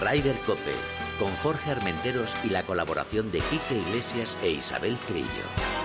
[0.00, 0.74] Ryder Cope,
[1.18, 5.77] con Jorge Armenteros y la colaboración de Quique Iglesias e Isabel Trillo.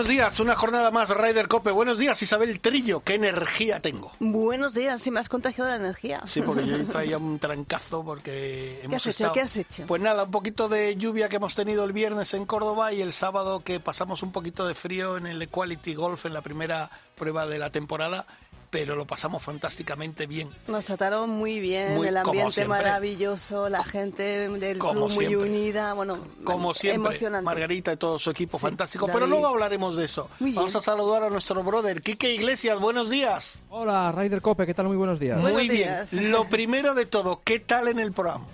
[0.00, 1.70] Buenos días, una jornada más Ryder Cope.
[1.72, 3.00] Buenos días, Isabel Trillo.
[3.00, 4.12] ¿Qué energía tengo?
[4.18, 6.22] Buenos días, si me has contagiado la energía.
[6.24, 9.10] Sí, porque yo traía un trancazo porque hemos has hecho?
[9.10, 9.32] estado...
[9.34, 9.84] ¿Qué has hecho?
[9.86, 13.12] Pues nada, un poquito de lluvia que hemos tenido el viernes en Córdoba y el
[13.12, 17.46] sábado que pasamos un poquito de frío en el Equality Golf en la primera prueba
[17.46, 18.24] de la temporada
[18.70, 20.48] pero lo pasamos fantásticamente bien.
[20.68, 25.48] Nos trataron muy bien, Muy- el ambiente maravilloso, la gente del Como club muy siempre.
[25.50, 27.44] unida, bueno, Como siempre, emocionante.
[27.44, 29.06] Margarita y todo su equipo Sí, fantástico.
[29.08, 29.14] David.
[29.14, 30.28] Pero luego hablaremos de eso.
[30.38, 30.78] Muy Vamos bien.
[30.78, 32.78] a saludar a nuestro brother, Quique Iglesias.
[32.78, 33.58] Buenos días.
[33.70, 34.86] Hola, Ryder Cope, ¿qué tal?
[34.86, 35.40] Muy buenos días.
[35.40, 35.88] Buenos Muy bien.
[35.88, 36.12] días.
[36.12, 38.46] Lo primero de todo, ¿qué tal en el programa?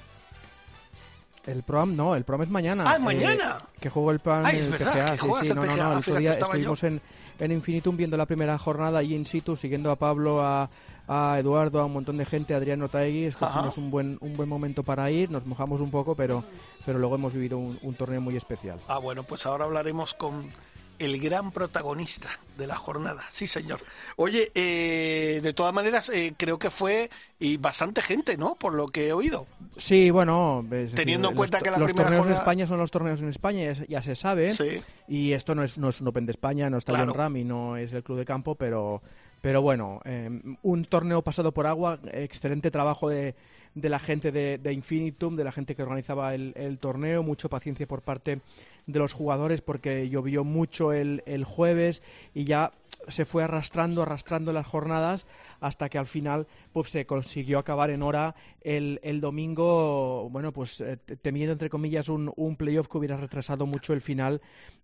[1.46, 2.84] El programa, no, el programa es mañana.
[2.88, 3.58] Ah, ¿es mañana?
[3.80, 5.92] que juego el Ay, en es el verdad, que sí, sí, no, no, no.
[5.92, 6.72] El otro día estaba yo.
[6.72, 7.00] estuvimos en,
[7.38, 10.70] en Infinitum viendo la primera jornada allí in situ, siguiendo a Pablo, a,
[11.08, 13.24] a Eduardo, a un montón de gente, a Adrián Otaegui.
[13.24, 16.44] Escogimos un buen, un buen momento para ir, nos mojamos un poco, pero,
[16.84, 18.80] pero luego hemos vivido un, un torneo muy especial.
[18.88, 20.50] Ah, bueno, pues ahora hablaremos con
[20.98, 23.22] el gran protagonista de la jornada.
[23.30, 23.80] Sí, señor.
[24.16, 28.54] Oye, eh, de todas maneras, eh, creo que fue y bastante gente, ¿no?
[28.54, 29.46] Por lo que he oído.
[29.76, 32.78] Sí, bueno, decir, Teniendo en cuenta que la los primera torneos jornada- en España son
[32.78, 34.52] los torneos en España, ya, se- ya se sabe.
[34.54, 34.80] Sí.
[35.08, 37.12] Y esto no es, no es un Open de España, no está Claro.
[37.12, 39.02] John Ram y no es el club de campo, pero,
[39.46, 40.28] pero bueno, eh,
[40.62, 43.36] un torneo pasado por agua, excelente trabajo de,
[43.76, 47.86] de la gente de, Infinitum, de la gente que organizaba el, el torneo, mucha paciencia
[47.86, 48.40] por parte
[48.88, 52.02] de los jugadores porque llovió mucho el, el jueves
[52.34, 52.72] y ya
[53.08, 55.26] se fue arrastrando, arrastrando las jornadas
[55.60, 60.80] hasta que al final pues se consiguió acabar en hora el, el domingo, bueno, pues
[60.80, 64.40] eh, te- temiendo entre comillas un, un playoff que hubiera retrasado mucho el final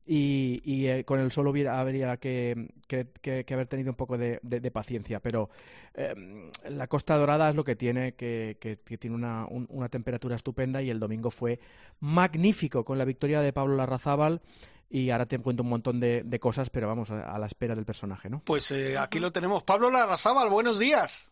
[0.07, 3.07] y, y, eh, con el solo habría que, que-
[3.55, 5.21] haber tenido un poco de, de- paciencia.
[5.21, 5.49] Pero
[5.95, 8.57] eh, la Costa Dorada es lo que tiene, que,
[8.99, 11.61] tiene una, un- una temperatura estupenda y el domingo fue
[12.01, 14.41] magnífico con la victoria de Pablo Larrazábal.
[14.95, 17.75] Y ahora te cuento un montón de, de cosas, pero vamos a, a la espera
[17.75, 18.43] del personaje, ¿no?
[18.45, 19.63] Pues eh, aquí lo tenemos.
[19.63, 21.31] Pablo Larrazábal, buenos días.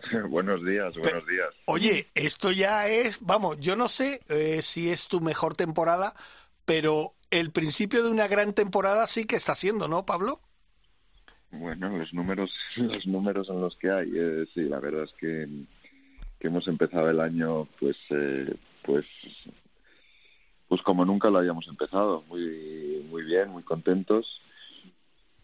[0.28, 1.54] buenos días, buenos días.
[1.66, 6.16] Oye, esto ya es, vamos, yo no sé eh, si es tu mejor temporada,
[6.64, 10.40] pero el principio de una gran temporada sí que está siendo, ¿no, Pablo?
[11.52, 14.10] Bueno, los números, los números son los que hay.
[14.12, 15.48] Eh, sí, la verdad es que,
[16.40, 18.52] que hemos empezado el año, pues, eh,
[18.84, 19.06] pues,
[20.72, 24.40] pues como nunca lo habíamos empezado, muy, muy bien, muy contentos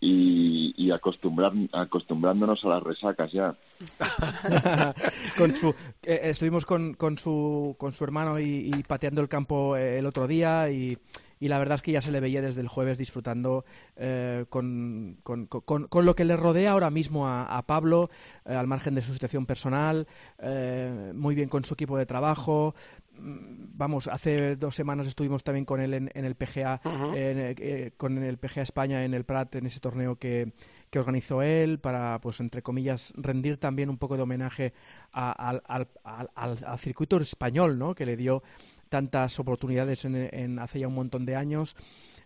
[0.00, 3.54] y, y acostumbrar, acostumbrándonos a las resacas ya.
[5.36, 9.98] con su, eh, estuvimos con, con, su, con su hermano y, pateando el campo eh,
[9.98, 10.96] el otro día y,
[11.40, 13.64] y la verdad es que ya se le veía desde el jueves disfrutando
[13.96, 18.10] eh, con, con, con- con lo que le rodea ahora mismo a, a Pablo,
[18.44, 20.06] eh, al margen de su situación personal,
[20.38, 22.74] eh, muy bien con su equipo de trabajo.
[23.18, 26.80] Mm, Vamos, hace dos semanas estuvimos también con él en, en el PGA,
[27.14, 30.52] en, con el PGA España en el Prat, en ese torneo que,
[30.90, 34.72] que organizó él, para, pues, entre comillas, rendir también un poco de homenaje
[35.12, 35.86] a- al- al-
[36.34, 37.94] al- al circuito español, ¿no?
[37.94, 38.42] Que le dio
[38.88, 41.76] tantas oportunidades en, en hace ya un montón de años.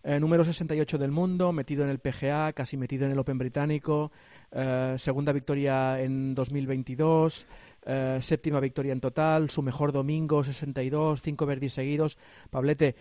[0.04, 4.10] Eh, número 68 del mundo, metido en el PGA, casi metido en el Open británico,
[4.50, 7.46] eh, segunda victoria en 2022,
[7.86, 12.18] eh, séptima victoria en total, su mejor domingo 62, cinco verdis seguidos.
[12.50, 12.96] Pablete,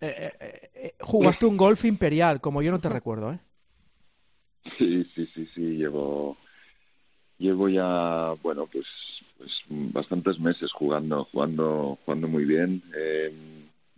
[0.00, 0.32] eh,
[0.74, 3.38] eh, jugaste un golf imperial, como yo no te recuerdo, ¿eh?
[4.78, 6.36] Sí, sí, sí, sí, llevo
[7.38, 8.86] llevo ya, bueno, pues
[9.38, 12.82] pues bastantes meses jugando, jugando, jugando muy bien.
[12.96, 13.32] Eh,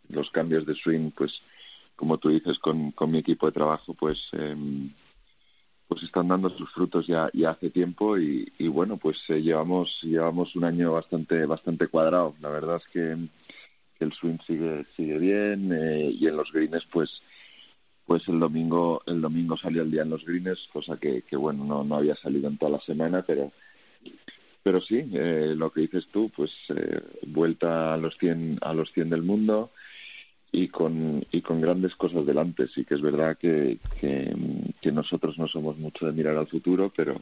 [0.08, 1.42] los cambios de swing, pues
[1.96, 4.56] como tú dices, con, con mi equipo de trabajo, pues eh,
[5.88, 10.54] pues están dando sus frutos ya, hace tiempo y, y bueno, pues eh, llevamos llevamos
[10.54, 12.34] un año bastante bastante cuadrado.
[12.40, 13.16] La verdad es que,
[13.98, 17.22] que el swing sigue sigue bien eh, y en los greens, pues
[18.08, 21.64] pues el domingo el domingo salió el día en los greens cosa que, que bueno
[21.64, 23.52] no, no había salido en toda la semana pero
[24.62, 28.90] pero sí eh, lo que dices tú pues eh, vuelta a los 100 a los
[28.92, 29.70] 100 del mundo
[30.50, 32.68] y con y con grandes cosas delante.
[32.68, 34.34] Sí que es verdad que, que,
[34.90, 37.20] nosotros no somos mucho de mirar al futuro pero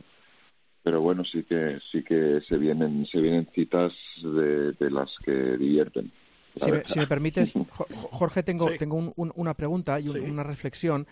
[0.85, 3.93] pero bueno sí que sí que se vienen se vienen citas
[4.23, 6.12] de, las que divierten
[6.67, 8.79] Si me, si me permites, Jo- Jo- Jorge, tengo, Sí.
[8.79, 10.31] tengo un- un- una pregunta y un- Sí.
[10.31, 11.06] una reflexión.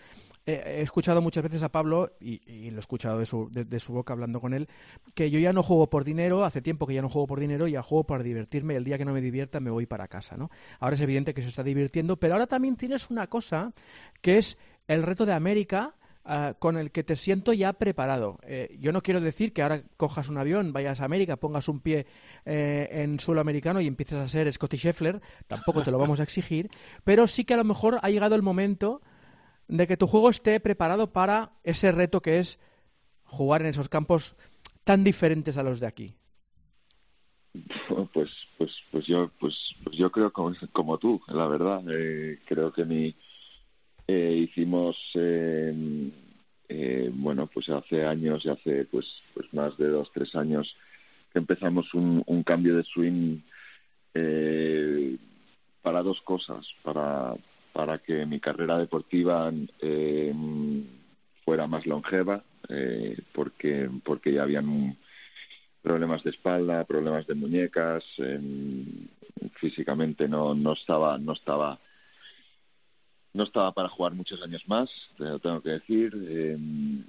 [0.47, 4.13] he escuchado muchas veces a Pablo, y, lo he escuchado de su, de, su boca
[4.13, 4.69] hablando con él,
[5.15, 7.67] que yo ya no juego por dinero, hace tiempo que ya no juego por dinero,
[7.67, 10.37] ya juego para divertirme, y el día que no me divierta me voy para casa,
[10.37, 10.51] ¿no?
[10.79, 13.73] Ahora es evidente que se está divirtiendo, pero ahora también tienes una cosa
[14.21, 15.95] que es el reto de América,
[16.27, 18.39] Ah, con el que te siento ya preparado.
[18.41, 21.81] Eh, yo no quiero decir que ahora cojas un avión, vayas a América, pongas un
[21.81, 22.07] pie
[22.45, 26.23] eh, en suelo americano y empieces a ser Scotty Scheffler, tampoco te lo vamos a
[26.23, 26.71] exigir,
[27.03, 29.03] pero sí que a lo mejor ha llegado el momento
[29.67, 32.59] de que tu juego esté preparado para ese reto que es
[33.25, 34.35] jugar en esos campos
[34.83, 36.15] tan diferentes a los de aquí.
[38.13, 41.83] Pues, pues, pues yo, pues, pues yo creo como, como tú, la verdad.
[41.87, 43.15] Eh, creo que mi,
[44.07, 46.11] eh, hicimos eh,
[46.67, 50.75] eh, bueno pues hace años y hace pues pues más de dos tres años
[51.31, 53.39] que empezamos un, un cambio de swing
[54.13, 55.17] eh,
[55.81, 57.35] para dos cosas para
[57.73, 60.33] para que mi carrera deportiva eh,
[61.43, 62.43] fuera más longeva
[63.33, 64.97] porque porque ya habían
[65.83, 68.03] problemas de espalda problemas de muñecas
[69.59, 71.79] físicamente no no estaba no estaba
[73.35, 76.13] no estaba para jugar muchos años más, te lo tengo que decir.
[76.15, 76.57] Eh,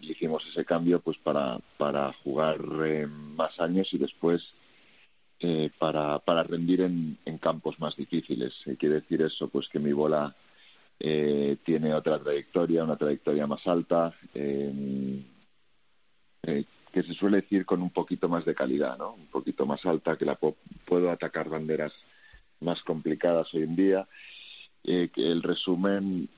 [0.00, 4.43] hicimos ese cambio pues para, para jugar eh, más años y después
[5.38, 8.52] eh, para, para rendir en, campos más difíciles.
[8.76, 10.34] quiere decir eso, pues que mi bola
[10.99, 15.23] eh, tiene otra trayectoria, una trayectoria más alta, que
[17.05, 19.12] se suele decir con un poquito más de calidad, ¿no?
[19.12, 20.37] Un poquito más alta, que la
[20.87, 21.93] puedo atacar banderas
[22.58, 24.08] más complicadas hoy en día
[24.87, 26.29] eh, que el resumen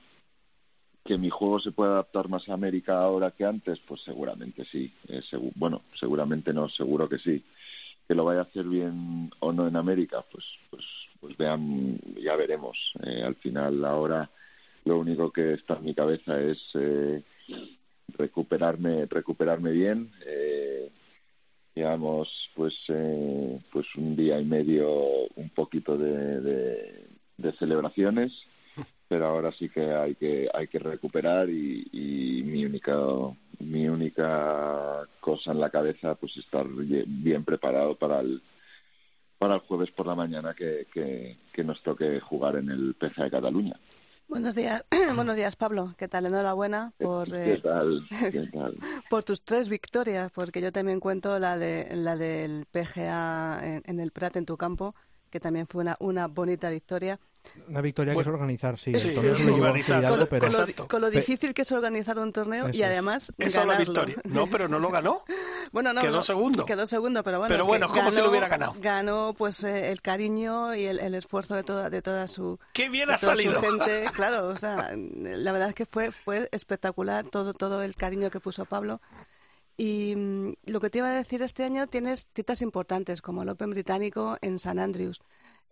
[1.05, 4.91] que mi juego se puede adaptar más a América ahora que antes, pues seguramente sí.
[5.07, 5.21] Eh,
[5.55, 7.43] bueno, seguramente no, seguro que sí.
[8.07, 10.83] Que lo vaya a hacer bien o no en América, pues, pues,
[11.19, 12.77] pues vean, ya veremos.
[13.03, 14.29] Eh, al final, ahora
[14.85, 17.21] lo único que está en mi cabeza es eh,
[18.17, 20.11] recuperarme, recuperarme bien.
[20.25, 20.91] Eh,
[21.75, 24.89] digamos, pues, eh, pues un día y medio,
[25.35, 27.08] un poquito de
[27.39, 28.31] de celebraciones,
[29.07, 32.95] pero ahora sí que hay que hay que recuperar y, y mi única
[33.59, 38.41] mi única cosa en la cabeza pues estar bien preparado para el
[39.37, 43.23] para el jueves por la mañana que, que, que nos toque jugar en el PGA
[43.23, 43.79] de Cataluña.
[44.27, 44.83] Buenos días,
[45.15, 45.95] buenos días Pablo.
[45.97, 46.25] ¿Qué tal?
[46.25, 48.05] Enhorabuena por ¿Qué eh, tal?
[48.31, 48.75] ¿Qué tal?
[49.09, 53.99] por tus tres victorias, porque yo también cuento la de la del PGA en, en
[53.99, 54.93] el Prat en tu campo,
[55.31, 57.19] que también fue una, una bonita victoria.
[57.67, 58.93] Una victoria que es organizar, sí.
[58.95, 59.17] sí,
[59.49, 60.47] organizar, con, pero...
[60.47, 63.47] con, lo, con, lo, difícil que es organizar un torneo Eso y además es.
[63.47, 64.15] Esa es la victoria.
[64.25, 65.21] No, pero no lo ganó.
[65.71, 66.65] bueno, no, quedó no, segundo.
[66.65, 67.53] Quedó segundo, pero bueno.
[67.53, 68.73] Pero bueno, como ganó, si lo hubiera ganado.
[68.79, 72.59] Ganó pues eh, el cariño y el, el, esfuerzo de toda, de toda su.
[72.73, 73.59] ¡Qué bien ha salido!
[73.61, 74.05] gente.
[74.19, 78.39] Claro, o sea, la verdad es que fue, fue espectacular todo, todo el cariño que
[78.39, 78.99] puso Pablo.
[79.77, 83.49] Y mm, lo que te iba a decir, este año tienes citas importantes, como el
[83.49, 85.21] Open Británico en San Andrews.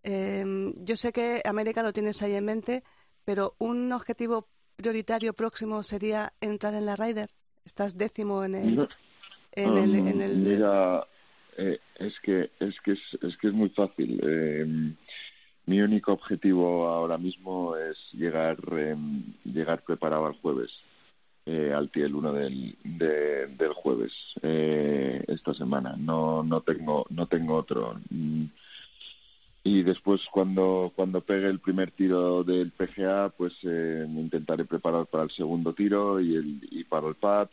[0.09, 2.83] Eh, yo sé que América lo tienes ahí en mente,
[3.25, 7.29] pero un objetivo prioritario próximo sería entrar en la Ryder.
[7.65, 8.87] Estás décimo en el.
[9.51, 10.37] En el, en el...
[10.37, 11.05] Mira,
[11.57, 14.21] eh, es que es que es, es que es muy fácil.
[14.23, 14.93] Eh,
[15.65, 18.95] mi único objetivo ahora mismo es llegar eh,
[19.43, 20.71] llegar preparado al jueves,
[21.45, 25.97] eh, al TIE el 1 del, de, del jueves eh, esta semana.
[25.97, 27.99] No no tengo no tengo otro.
[29.67, 35.25] Y después cuando cuando pegue el primer tiro del PGA pues eh, intentaré preparar para
[35.25, 37.49] el segundo tiro y el y para el pad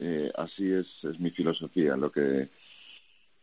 [0.00, 2.48] eh, así es es mi filosofía lo que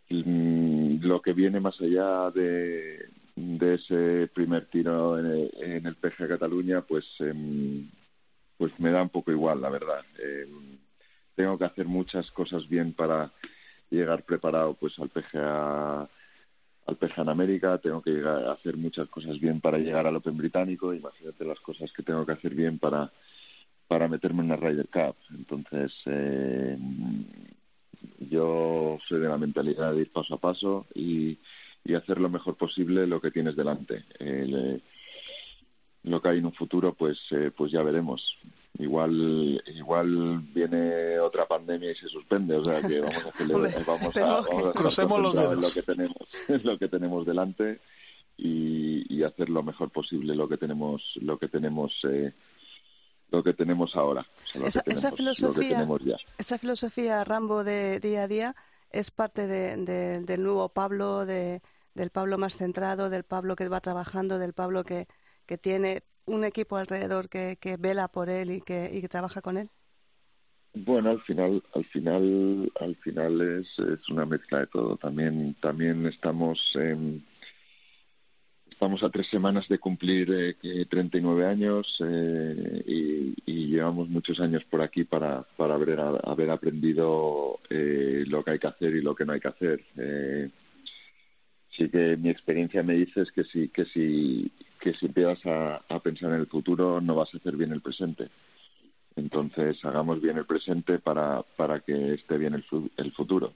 [0.09, 5.95] mm, lo que viene más allá de de ese primer tiro en el, en el
[5.95, 7.85] PGA Cataluña pues eh,
[8.57, 10.03] pues me da un poco igual la verdad.
[10.17, 10.47] Eh,
[11.35, 13.31] tengo que hacer muchas cosas bien para
[13.91, 16.09] llegar preparado pues al PGA
[16.87, 20.15] al PGA en América, tengo que llegar a hacer muchas cosas bien para llegar al
[20.15, 23.11] Open británico, imagínate las cosas que tengo que hacer bien para,
[23.87, 25.15] para meterme en la Ryder Cup.
[25.37, 26.77] Entonces, eh,
[28.19, 31.37] yo soy de la mentalidad de ir paso a paso y,
[31.83, 34.05] y hacer lo mejor posible lo que tienes delante.
[34.19, 34.79] Eh,
[36.09, 38.37] lo que hay en un futuro, pues, eh, pues ya veremos
[38.79, 44.17] igual igual viene otra pandemia y se suspende o sea que vamos a celebrar, vamos
[44.17, 47.81] a, vamos a crucemos los dedos en lo que tenemos en lo que tenemos delante
[48.37, 52.33] y, y, hacer lo mejor posible lo que tenemos lo que tenemos eh,
[53.31, 56.17] lo que tenemos ahora o sea, esa, tenemos, esa filosofía ya.
[56.37, 58.55] esa filosofía Rambo de día a día
[58.91, 61.61] es parte de, de, del nuevo Pablo de,
[61.95, 65.07] del Pablo más centrado del Pablo que va trabajando del Pablo que
[65.47, 69.41] que tiene un equipo alrededor que, que vela por él y que, y que trabaja
[69.41, 69.69] con él?
[70.73, 74.97] Bueno, al final, al final, al final es, es una mezcla de todo.
[74.97, 77.19] También, también estamos, eh,
[78.69, 84.63] estamos a tres semanas de cumplir eh, 39 años eh, y, y, llevamos muchos años
[84.65, 89.15] por aquí para, para haber, haber aprendido eh, lo que hay que hacer y lo
[89.15, 89.83] que no hay que hacer.
[91.71, 95.81] Sí que mi experiencia me dice es que si, que si, que si empiezas a,
[95.89, 98.29] a pensar en el futuro no vas a hacer bien el presente.
[99.15, 102.63] Entonces, hagamos bien el presente para, para que esté bien el,
[102.97, 103.53] el futuro.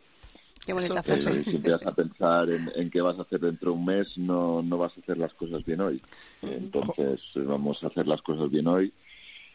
[0.65, 1.30] Qué bonita frase.
[1.32, 4.18] Eh, si empiezas a pensar en, en, qué vas a hacer dentro de un mes,
[4.18, 6.01] no, no vas a hacer las cosas bien hoy.
[6.41, 8.91] Entonces, vamos a hacer las cosas bien hoy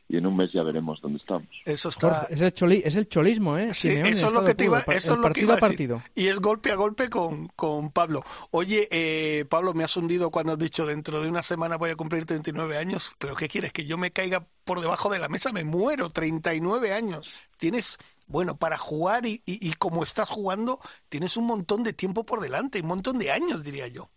[0.08, 1.48] y en un mes ya veremos dónde estamos.
[1.64, 2.20] Eso está...
[2.20, 3.74] Jorge, es, el choli, es el cholismo, ¿eh?
[3.74, 5.56] Sí, Simeone, eso es lo que te iba, eso es lo que partido iba a
[5.56, 5.68] a decir.
[5.68, 6.02] partido.
[6.14, 8.22] Y es golpe a golpe con, con Pablo.
[8.52, 11.96] Oye, eh, Pablo, me has hundido cuando has dicho dentro de una semana voy a
[11.96, 13.72] cumplir 39 años, pero ¿qué quieres?
[13.72, 15.52] ¿Que yo me caiga por debajo de la mesa?
[15.52, 17.28] Me muero, 39 años.
[17.56, 22.24] Tienes, bueno, para jugar y, y, y como estás jugando, tienes un montón de tiempo
[22.24, 24.08] por delante, un montón de años, diría yo.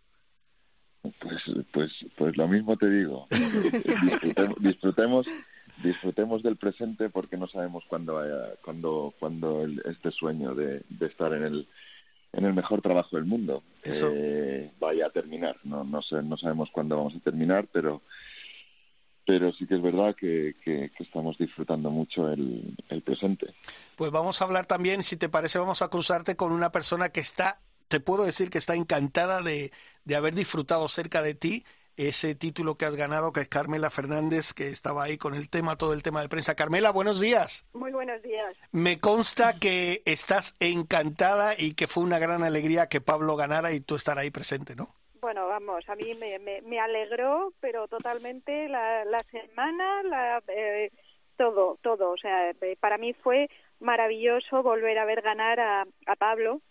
[1.02, 1.42] Pues,
[1.72, 3.28] pues, pues lo mismo te digo.
[4.60, 5.28] disfrutemos,
[5.84, 11.06] disfrutemos del presente porque no sabemos cuándo vaya, cuándo, cuándo el, este sueño de, de,
[11.06, 11.68] estar en el
[12.32, 15.58] en el mejor trabajo del mundo eh, vaya a terminar.
[15.64, 18.02] No, no sé, no sabemos cuándo vamos a terminar, pero
[19.26, 23.54] pero sí que es verdad que, que, que estamos disfrutando mucho el, el presente.
[23.96, 27.20] Pues vamos a hablar también, si te parece, vamos a cruzarte con una persona que
[27.20, 27.60] está,
[27.90, 29.72] te puedo decir que está encantada de,
[30.04, 31.64] de haber disfrutado cerca de ti
[32.08, 35.76] ese título que has ganado, que es Carmela Fernández, que estaba ahí con el tema,
[35.76, 36.56] todo el tema de prensa.
[36.56, 37.68] Carmela, buenos días.
[37.74, 38.56] Muy buenos días.
[38.72, 43.82] Me consta que estás encantada y que fue una gran alegría que Pablo ganara y
[43.82, 44.96] tú estar ahí presente, ¿no?
[45.20, 50.92] Bueno, vamos, a mí me, me, me alegró, pero totalmente la, la semana, la, eh,
[51.36, 52.12] todo, todo.
[52.12, 53.50] O sea, para mí fue
[53.82, 56.62] maravilloso volver a ver ganar a, a Pablo,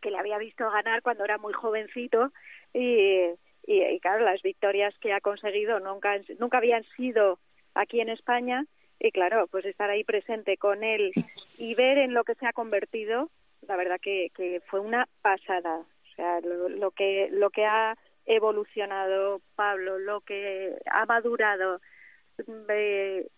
[0.00, 2.32] que le había visto ganar cuando era muy jovencito
[2.72, 3.28] y
[3.66, 7.38] y, y, claro, las victorias que ha conseguido nunca, nunca habían sido
[7.74, 8.66] aquí en España
[8.98, 11.12] y claro, pues estar ahí presente con él
[11.58, 13.30] y ver en lo que se ha convertido,
[13.66, 15.78] la verdad que, que fue una pasada.
[15.78, 21.80] O sea, lo, lo que lo que ha evolucionado Pablo, lo que ha madurado,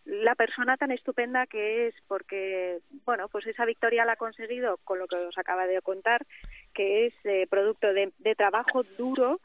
[0.04, 4.98] la persona tan estupenda que es, porque, bueno, pues esa victoria la ha conseguido con
[4.98, 6.24] lo que os acaba de contar,
[6.74, 9.40] que es eh, producto de, de trabajo duro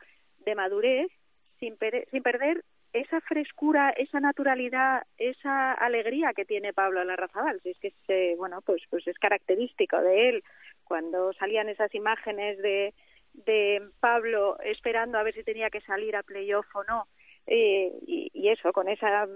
[0.45, 1.11] de madurez
[1.59, 7.61] sin, per sin perder esa frescura, esa naturalidad, esa alegría que tiene Pablo Larrazabal.
[7.61, 7.93] Si es que
[8.33, 10.43] es, bueno, pues, pues es característico de él.
[10.83, 12.93] Cuando salían esas imágenes de,
[13.33, 17.07] de Pablo esperando a ver si tenía que salir a playoff o no,
[17.47, 19.27] eh, y, eso, con esa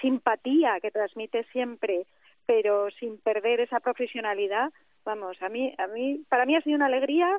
[0.00, 2.06] simpatía que transmite siempre,
[2.46, 4.70] pero sin perder esa profesionalidad,
[5.04, 7.36] vamos, a mí, a mí, para mí ha sido una alegría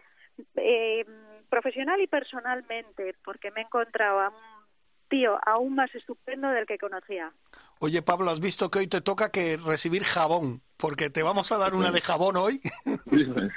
[0.55, 1.05] eh,
[1.51, 4.65] profesional y personalmente, porque me he encontrado a un
[5.09, 7.31] tío aún más estupendo del que conocía.
[7.79, 10.61] Oye, Pablo, ¿has visto que hoy te toca que recibir jabón?
[10.77, 12.61] Porque te vamos a dar una de jabón hoy.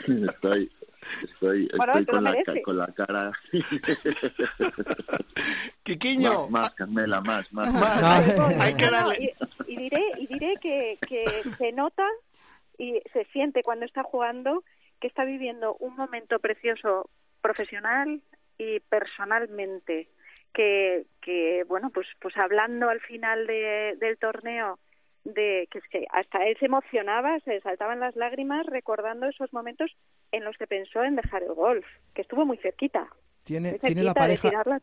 [0.09, 0.71] Estoy,
[1.23, 2.35] estoy, bueno, estoy con, la,
[2.65, 3.33] con, la, cara.
[5.85, 6.49] Quiquiño.
[6.49, 7.73] Más, más, Carmela, más, más.
[7.73, 8.03] más.
[8.03, 9.37] Hay, hay, que darle.
[9.67, 11.25] Y, y, diré, y diré que, que
[11.57, 12.07] se nota
[12.77, 14.65] y se siente cuando está jugando
[15.01, 17.09] que está viviendo un momento precioso
[17.45, 18.23] profesional
[18.57, 20.09] y personalmente
[20.55, 24.79] que, que bueno pues pues hablando al final de, del torneo
[25.25, 29.91] de que es que hasta él se emocionaba se saltaban las lágrimas recordando esos momentos
[30.33, 31.85] en los que pensó en dejar el golf
[32.15, 33.09] que estuvo muy cerquita.
[33.45, 34.81] Tiene, tiene la pareja la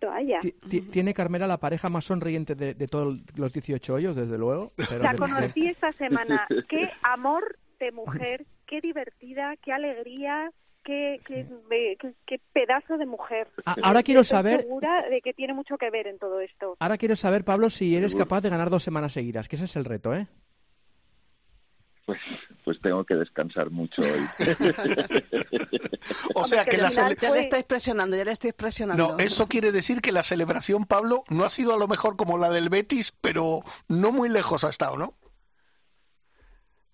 [0.92, 5.02] tiene Carmela la pareja más sonriente de, de todos los 18 hoyos desde luego pero
[5.02, 5.72] la de, conocí de...
[5.72, 6.48] esta semana.
[6.70, 10.52] Qué amor de mujer qué divertida qué alegría
[10.84, 11.46] Qué, qué,
[12.00, 13.48] qué, qué, pedazo de mujer.
[13.66, 14.62] Ah, ahora quiero Estoy saber.
[14.62, 16.76] segura de que tiene mucho que ver en todo esto.
[16.80, 19.76] Ahora quiero saber, Pablo, si eres capaz de ganar dos semanas seguidas, que ese es
[19.76, 20.28] el reto, ¿eh?
[22.06, 22.20] Pues,
[22.66, 24.28] pues tengo que descansar mucho hoy.
[26.36, 29.10] o sea que, que la ya le estáis presionando, ya le estáis presionando.
[29.10, 32.38] No, eso quiere decir que la celebración, Pablo, no ha sido a lo mejor como
[32.38, 35.14] la del Betis, pero no muy lejos ha estado, ¿no?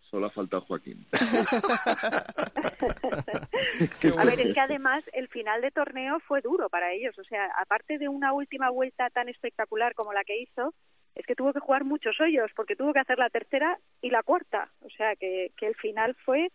[0.10, 1.06] Solo ha faltado Joaquín.
[4.18, 7.18] a ver, es que además el final de torneo fue duro para ellos.
[7.20, 10.74] O sea, aparte de una última vuelta tan espectacular como la que hizo,
[11.16, 14.24] es que tuvo que jugar muchos hoyos porque tuvo que hacer la tercera y la
[14.24, 14.70] cuarta.
[14.82, 16.52] O sea, que, que el final fue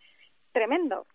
[0.51, 1.05] tremendo.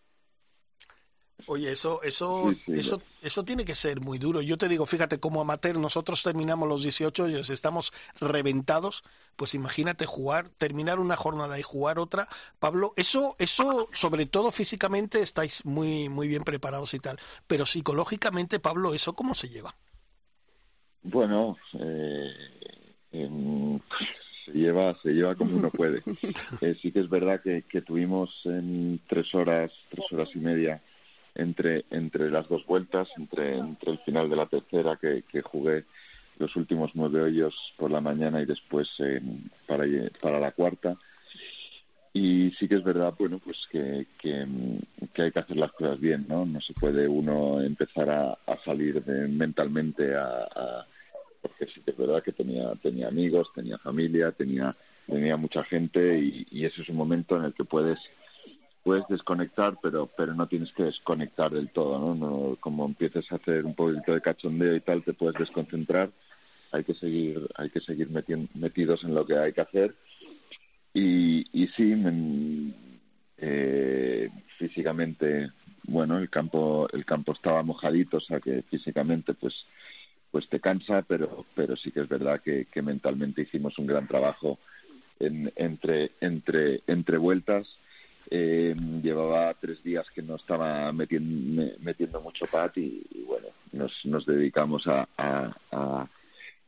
[1.46, 4.42] Oye, eso, eso, eso, eso tiene que ser muy duro.
[4.42, 9.04] Yo te digo, fíjate, como amateur, nosotros terminamos los 18 años, estamos reventados.
[9.36, 12.28] Pues imagínate jugar, terminar una jornada y jugar otra.
[12.58, 17.18] Pablo, eso, eso, sobre todo físicamente, estáis muy, muy bien preparados y tal.
[17.46, 19.74] Pero psicológicamente, Pablo, ¿eso cómo se lleva?
[21.02, 22.34] Bueno, eh,
[24.44, 26.02] se lleva, se lleva como uno puede.
[26.60, 30.82] Eh, sí que es verdad que, que tuvimos en tres horas, tres horas y media
[31.38, 35.84] entre, entre las dos vueltas, entre, entre el final de la tercera que, que jugué
[36.38, 38.88] los últimos nueve hoyos por la mañana y después
[39.66, 39.84] para,
[40.20, 40.96] para la cuarta.
[42.12, 44.46] Y sí que es verdad, bueno, pues que, que,
[45.22, 46.44] hay que hacer las cosas bien, ¿no?
[46.44, 50.86] No se puede uno empezar a, a salir de, mentalmente a,
[51.40, 54.74] porque sí que es verdad que tenía, tenía amigos, tenía familia, tenía,
[55.06, 57.98] tenía mucha gente y, y ese es un momento en el que puedes
[58.88, 62.14] puedes desconectar, pero pero no tienes que desconectar del todo, ¿no?
[62.14, 66.08] no como empieces a hacer un poquito de cachondeo y tal, te puedes desconcentrar.
[66.72, 68.08] Hay que seguir hay que seguir
[68.54, 69.94] metidos en lo que hay que hacer
[70.94, 71.94] y, y sí,
[73.36, 75.52] eh, físicamente,
[75.82, 79.66] bueno, el campo el campo estaba mojadito, o sea que físicamente pues
[80.30, 84.08] pues te cansa, pero pero sí que es verdad que, que mentalmente hicimos un gran
[84.08, 84.58] trabajo
[85.20, 87.68] en, entre entre entre vueltas
[88.30, 94.26] eh, llevaba tres días que no estaba metiendo, metiendo mucho pat y, bueno, nos, nos
[94.26, 96.06] dedicamos a, a,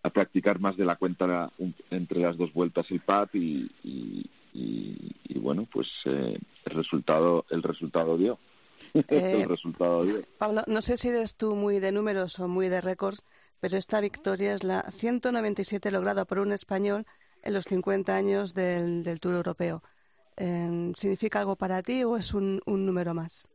[0.02, 1.52] a, practicar más de la cuenta
[1.90, 7.62] entre las dos vueltas el pat y, y, y, bueno, pues eh, el resultado el
[7.62, 8.38] resultado dio.
[8.94, 10.22] el eh, resultado dio.
[10.38, 13.22] Pablo, no sé si eres tú muy de números o muy de récords,
[13.60, 17.04] pero esta victoria es la 197 lograda por un español
[17.42, 19.82] en los 50 años del, del Tour Europeo.
[20.40, 23.46] Em, significa algo para ti o es un, un número más?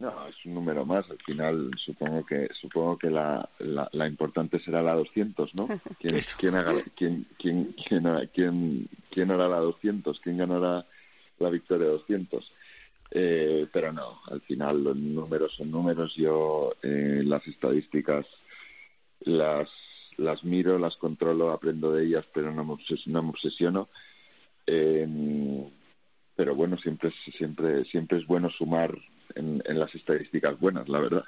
[0.00, 1.08] No, es un número más.
[1.08, 5.68] Al final supongo que supongo que la, la, importante será la 200, ¿no?
[6.00, 7.72] ¿Quién, quién, haga, quién, quién,
[8.32, 10.18] quién, quién, hará la 200?
[10.18, 10.84] ¿Quién ganará
[11.38, 12.52] la victoria 200?
[13.12, 16.16] Eh, pero no, al final los números son números.
[16.16, 18.26] Yo eh, las estadísticas
[19.20, 19.70] las
[20.16, 23.88] las miro, las controlo, aprendo de ellas, pero no me, no me obsesiono.
[24.66, 25.06] Eh,
[26.34, 28.94] pero bueno, siempre es, siempre, siempre es bueno sumar
[29.34, 31.24] en, las estadísticas buenas, la verdad.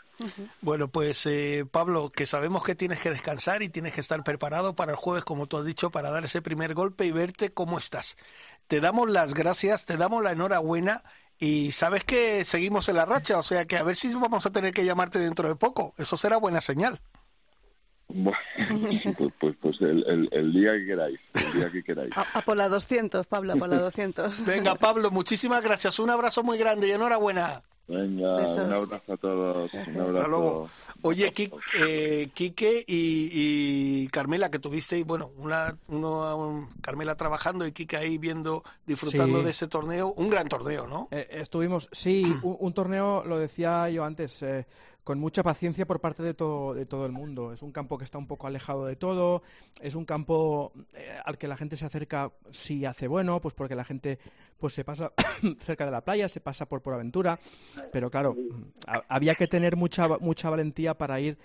[0.61, 4.75] Bueno, pues eh, Pablo, que sabemos que tienes que descansar y tienes que estar preparado
[4.75, 7.79] para el jueves, como tú has dicho, para dar ese primer golpe y verte cómo
[7.79, 8.17] estás.
[8.67, 11.03] Te damos las gracias, te damos la enhorabuena
[11.39, 14.53] y sabes que seguimos en la racha, o sea que a ver si vamos a
[14.53, 15.95] tener que llamarte dentro de poco.
[15.97, 17.01] Eso será buena señal.
[18.09, 18.39] Bueno,
[19.19, 22.11] pues, pues, pues el, el, día que queráis, el día que queráis.
[22.17, 24.45] A, por la 200, Pablo, a por la 200.
[24.47, 25.99] Venga, Pablo, muchísimas gracias.
[25.99, 27.63] Un abrazo muy grande y enhorabuena.
[27.87, 29.73] Venga, un abrazo a todos.
[29.73, 30.19] Un abrazo.
[30.19, 30.69] Hasta luego.
[31.03, 31.33] Oye,
[31.79, 38.19] eh, Quique y, y, Carmela, que tuvisteis, bueno, una, uno, Carmela trabajando y Quique ahí
[38.19, 41.09] viendo, disfrutando de ese torneo, un gran torneo, ¿no?
[41.13, 44.67] Eh, estuvimos, sí, un, torneo, lo decía yo antes, eh,
[45.09, 47.51] con mucha paciencia por parte de todo, de todo el mundo.
[47.51, 49.41] Es un campo que está un poco alejado de todo,
[49.81, 53.75] es un campo eh, al que la gente se acerca si hace bueno, pues porque
[53.75, 54.19] la gente
[54.59, 55.11] pues se pasa
[55.65, 57.41] cerca de la playa, se pasa por, aventura,
[57.91, 58.37] pero claro,
[59.09, 61.39] había que tener mucha, mucha valentía para ir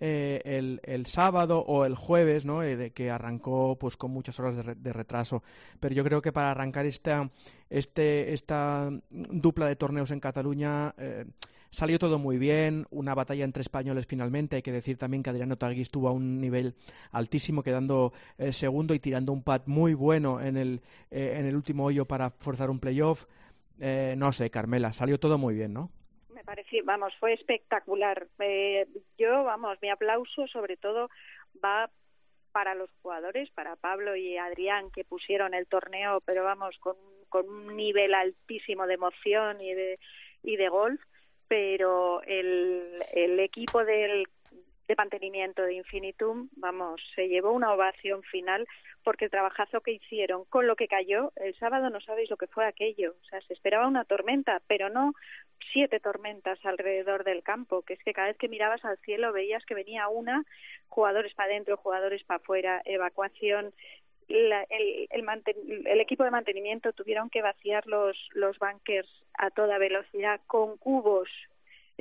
[0.00, 2.62] eh, el, el, sábado o el jueves, ¿no?
[2.62, 5.42] Eh, de que arrancó pues con muchas horas de, retraso.
[5.78, 7.28] Pero yo creo que para arrancar esta,
[7.68, 10.94] este, esta dupla de torneos en Cataluña
[11.70, 14.56] Salió todo muy bien, una batalla entre españoles finalmente.
[14.56, 16.74] Hay que decir también que Adriano Tagui estuvo a un nivel
[17.12, 20.80] altísimo, quedando eh, segundo y tirando un pad muy bueno en el,
[21.12, 23.26] eh, en el último hoyo para forzar un playoff.
[23.78, 25.90] Eh, no sé, Carmela, salió todo muy bien, ¿no?
[26.34, 28.26] Me pareció, vamos, fue espectacular.
[29.16, 31.08] yo, vamos, mi aplauso sobre todo
[31.64, 31.88] va
[32.50, 36.96] para los jugadores, para Pablo y Adrián, que pusieron el torneo, pero vamos, con,
[37.28, 40.00] con un nivel altísimo de emoción y de,
[40.42, 41.00] y de golf
[41.50, 44.24] pero el, el equipo del,
[44.86, 48.68] de mantenimiento de Infinitum, vamos, se llevó una ovación final
[49.02, 52.46] porque el trabajazo que hicieron con lo que cayó el sábado no sabéis lo que
[52.46, 53.16] fue aquello.
[53.20, 55.14] O sea, se esperaba una tormenta, pero no
[55.72, 59.64] siete tormentas alrededor del campo, que es que cada vez que mirabas al cielo veías
[59.64, 60.44] que venía una,
[60.86, 63.74] jugadores para adentro, jugadores para afuera, evacuación,
[64.30, 70.76] el, el, equipo de mantenimiento tuvieron que vaciar los, los bunkers a toda velocidad con
[70.76, 71.28] cubos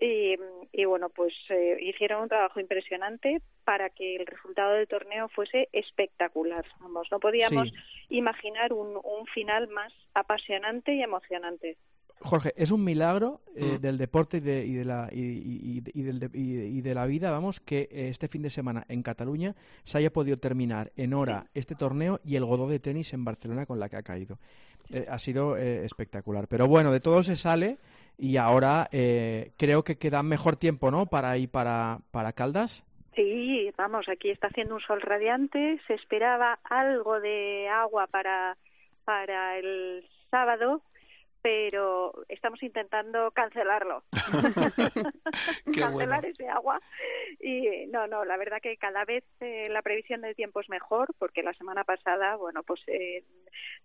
[0.01, 0.35] y,
[0.71, 5.67] y bueno, pues eh, hicieron un trabajo impresionante para que el resultado del torneo fuese
[5.73, 6.65] espectacular.
[6.79, 7.69] Vamos, no podíamos
[8.07, 11.77] imaginar un, un final más apasionante y emocionante.
[12.21, 13.81] Jorge, es un milagro eh, Mm.
[13.81, 16.93] del deporte y de, y de la, y, y- y del de, y- y de
[16.93, 20.91] la vida, vamos, que eh, este fin de semana en Cataluña se haya podido terminar
[20.97, 24.03] en hora este torneo y el Godó de tenis en Barcelona con la que ha
[24.03, 24.37] caído.
[24.91, 26.47] Eh, ha sido eh, espectacular.
[26.47, 27.77] Pero bueno, de todo se sale
[28.17, 31.05] y ahora eh, creo que queda mejor tiempo, ¿no?
[31.05, 32.83] Para ir para, para Caldas.
[33.15, 35.79] Sí, vamos, aquí está haciendo un sol radiante.
[35.87, 38.57] Se esperaba algo de agua para,
[39.05, 40.81] para el sábado,
[41.41, 44.03] pero estamos intentando cancelarlo.
[45.65, 46.27] Cancelar bueno.
[46.27, 46.81] ese agua.
[47.39, 51.07] Y no, no, la verdad que cada vez eh, la previsión del tiempo es mejor,
[51.17, 53.23] porque la semana pasada, bueno, pues eh,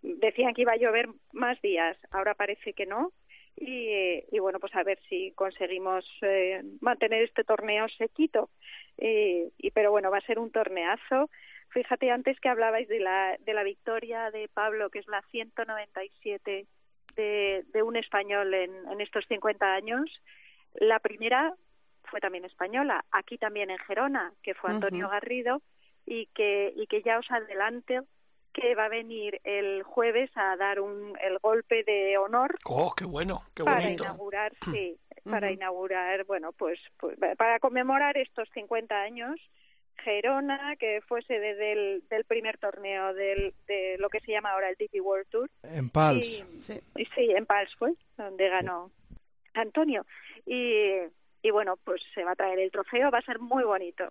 [0.02, 3.12] decían que iba a llover más días, ahora parece que no.
[3.56, 8.50] Y, eh, y bueno, pues a ver si conseguimos eh, mantener este torneo sequito.
[8.98, 11.30] Eh, y pero bueno, va a ser un torneazo.
[11.70, 16.66] Fíjate, antes que hablabais de la, de la victoria de Pablo, que es la 197
[17.14, 20.10] de, de un español en, en estos 50 años,
[20.74, 21.54] la primera
[22.04, 25.08] fue también española, aquí también en Gerona, que fue Antonio.
[25.08, 25.62] Garrido,
[26.06, 28.04] y que, y que ya os adelanto
[28.52, 33.04] que va a venir el jueves a dar un, el golpe de honor Oh, qué
[33.04, 34.04] bueno, qué para bonito.
[34.04, 34.96] inaugurar, sí,
[35.28, 39.40] para inaugurar, bueno, pues, pues para conmemorar estos 50 años,
[40.02, 44.68] Gerona, que fue sede del, del primer torneo del, de lo que se llama ahora
[44.70, 46.26] el DP World Tour, En Pals.
[46.26, 46.80] y, Sí.
[46.96, 48.90] y sí, en Pals fue, donde ganó
[49.54, 50.04] Antonio.
[50.46, 50.82] Y,
[51.42, 54.08] y bueno, pues se va a traer el trofeo, va a ser muy bonito.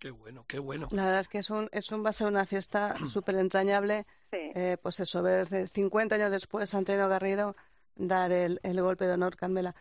[0.00, 0.86] Qué bueno, qué bueno.
[0.92, 4.04] La verdad es que es un, es un, va a ser una fiesta súper entrañable.
[4.30, 4.52] Sí.
[4.54, 7.56] Eh, pues eso, ver de 50 años después Antonio Garrido
[7.96, 9.74] dar el, el golpe de honor, Carmela.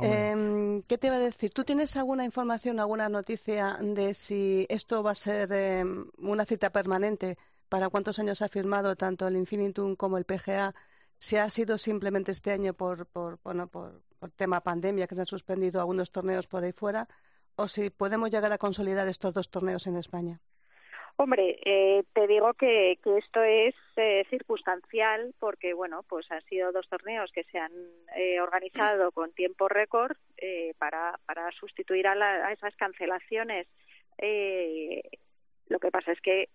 [0.00, 1.50] Eh, ¿Qué te iba a decir?
[1.50, 5.84] ¿Tú tienes alguna información, alguna noticia de si esto va a ser eh,
[6.18, 7.38] una cita permanente?
[7.68, 10.74] ¿Para cuántos años ha firmado tanto el Infinitum como el PGA?
[11.18, 15.22] Si ha sido simplemente este año por, por, bueno, por, por tema pandemia, que se
[15.22, 17.08] han suspendido algunos torneos por ahí fuera,
[17.56, 20.40] o si podemos llegar a consolidar estos dos torneos en España.
[21.16, 26.72] Hombre, eh, te digo que, que esto es eh, circunstancial porque, bueno, pues han sido
[26.72, 27.72] dos torneos que se han
[28.16, 33.68] eh, organizado con tiempo récord eh, para, para sustituir a, la- a esas cancelaciones.
[34.18, 35.02] Eh,
[35.68, 36.48] lo que pasa es que,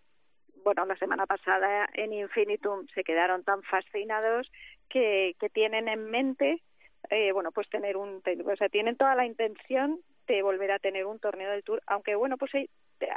[0.65, 4.52] bueno, la semana pasada en Infinitum se quedaron tan fascinados
[4.89, 6.62] que, que tienen en mente,
[7.10, 11.06] eh, bueno, pues tener un, o sea, tienen toda la intención de volver a tener
[11.06, 12.52] un torneo del Tour, aunque, bueno, pues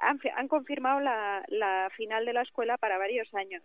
[0.00, 3.62] han, han confirmado la, la final de la escuela para varios años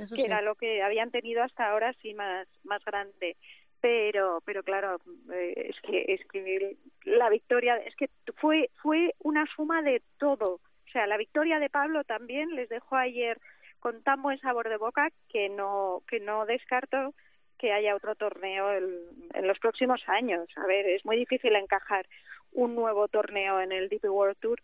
[0.00, 0.26] Eso que sí.
[0.26, 3.36] era lo que habían tenido hasta ahora sí más más grande.
[3.80, 4.98] Pero pero claro
[5.32, 10.54] eh, es que es que la victoria es que fue fue una suma de todo.
[10.54, 13.38] O sea la victoria de Pablo también les dejó ayer
[13.80, 17.14] con tan buen sabor de boca que no que no descarto
[17.58, 20.48] que haya otro torneo el- en los próximos años.
[20.56, 22.06] A ver es muy difícil encajar
[22.52, 24.60] un nuevo torneo en el DP World Tour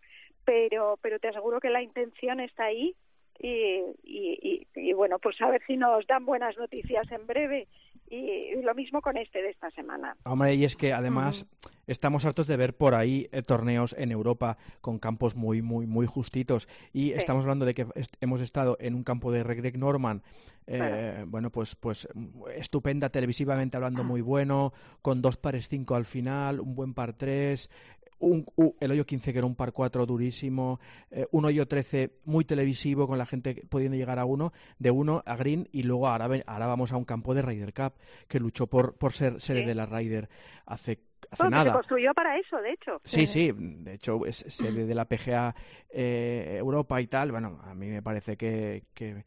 [0.49, 2.95] pero pero te aseguro que la intención está ahí
[3.39, 3.47] y,
[4.03, 7.67] y, y, y, bueno, pues a ver si nos dan buenas noticias en breve.
[8.11, 10.17] Y, lo mismo con este de esta semana.
[10.25, 11.45] Hombre, y es que además
[11.85, 16.07] estamos hartos de ver por ahí eh, torneos en Europa con campos muy, muy, muy
[16.07, 16.67] justitos.
[16.91, 20.23] Y estamos hablando de que est- hemos estado en un campo de Greg Norman,
[20.65, 21.27] eh, Claro.
[21.27, 22.07] bueno, pues, pues
[22.55, 27.69] estupenda televisivamente hablando, muy bueno, con dos pares cinco al final, un buen par tres.
[28.19, 30.79] Un, u- el hoyo 15 que era un par 4 durísimo,
[31.09, 35.23] eh, un hoyo 13 muy televisivo con la gente pudiendo llegar a uno, de uno
[35.25, 37.93] a green y luego ahora, ahora vamos a un campo de Ryder Cup
[38.27, 39.65] que luchó por, por ser sede Sí.
[39.67, 40.29] de la Ryder
[40.65, 40.99] hace,
[41.31, 41.73] hace Bueno, que se nada.
[41.73, 42.99] construyó para eso, de hecho.
[43.03, 45.55] Sí, sí, de hecho es sede de la PGA
[45.89, 47.31] eh, Europa y tal.
[47.31, 49.23] Bueno, a mí me parece que, que,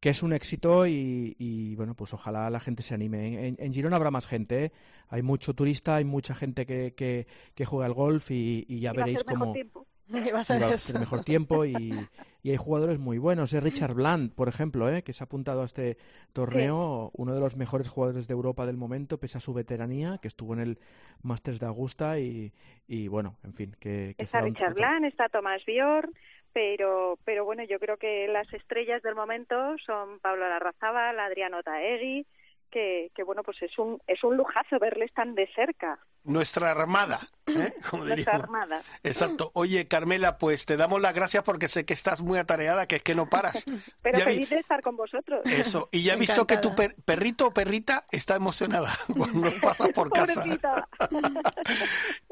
[0.00, 3.48] que es un éxito y, y, bueno, pues ojalá la gente se anime.
[3.48, 4.72] En, en Girona habrá más gente, ¿eh?
[5.08, 8.92] hay mucho turista, hay mucha gente que, que, que juega al golf y, y ya
[8.92, 11.74] veréis cómo a hacer va a mejor tiempo y,
[12.42, 13.52] y hay jugadores muy buenos.
[13.52, 15.02] Es Richard Bland, por ejemplo, ¿eh?
[15.02, 15.96] que se ha apuntado a este
[16.32, 20.28] torneo, uno de los mejores jugadores de Europa del momento, pese a su veteranía, que
[20.28, 20.78] estuvo en el
[21.22, 22.52] Masters de Augusta y,
[22.86, 26.12] y bueno, en fin, que, que Está un- Richard Bland, está Tomás Bjorn,
[26.56, 32.26] pero, pero bueno, yo creo que las estrellas del momento son Pablo Larrazábal, Adriano Taegui,
[32.70, 37.20] que, que bueno, pues es un, es un lujazo verles tan de cerca, Nuestra armada,
[37.46, 37.72] ¿eh?
[37.90, 38.42] Como nuestra diríamos.
[38.44, 38.82] armada.
[39.04, 39.50] Exacto.
[39.54, 43.02] Oye, Carmela, pues te damos las gracias porque sé que estás muy atareada, que es
[43.02, 43.64] que no paras.
[44.02, 45.40] Pero Ya vi- feliz de estar con vosotros.
[45.46, 49.88] Eso, y ya he visto que tu per- perrito o perrita está emocionada cuando pasas
[49.94, 50.44] por casa.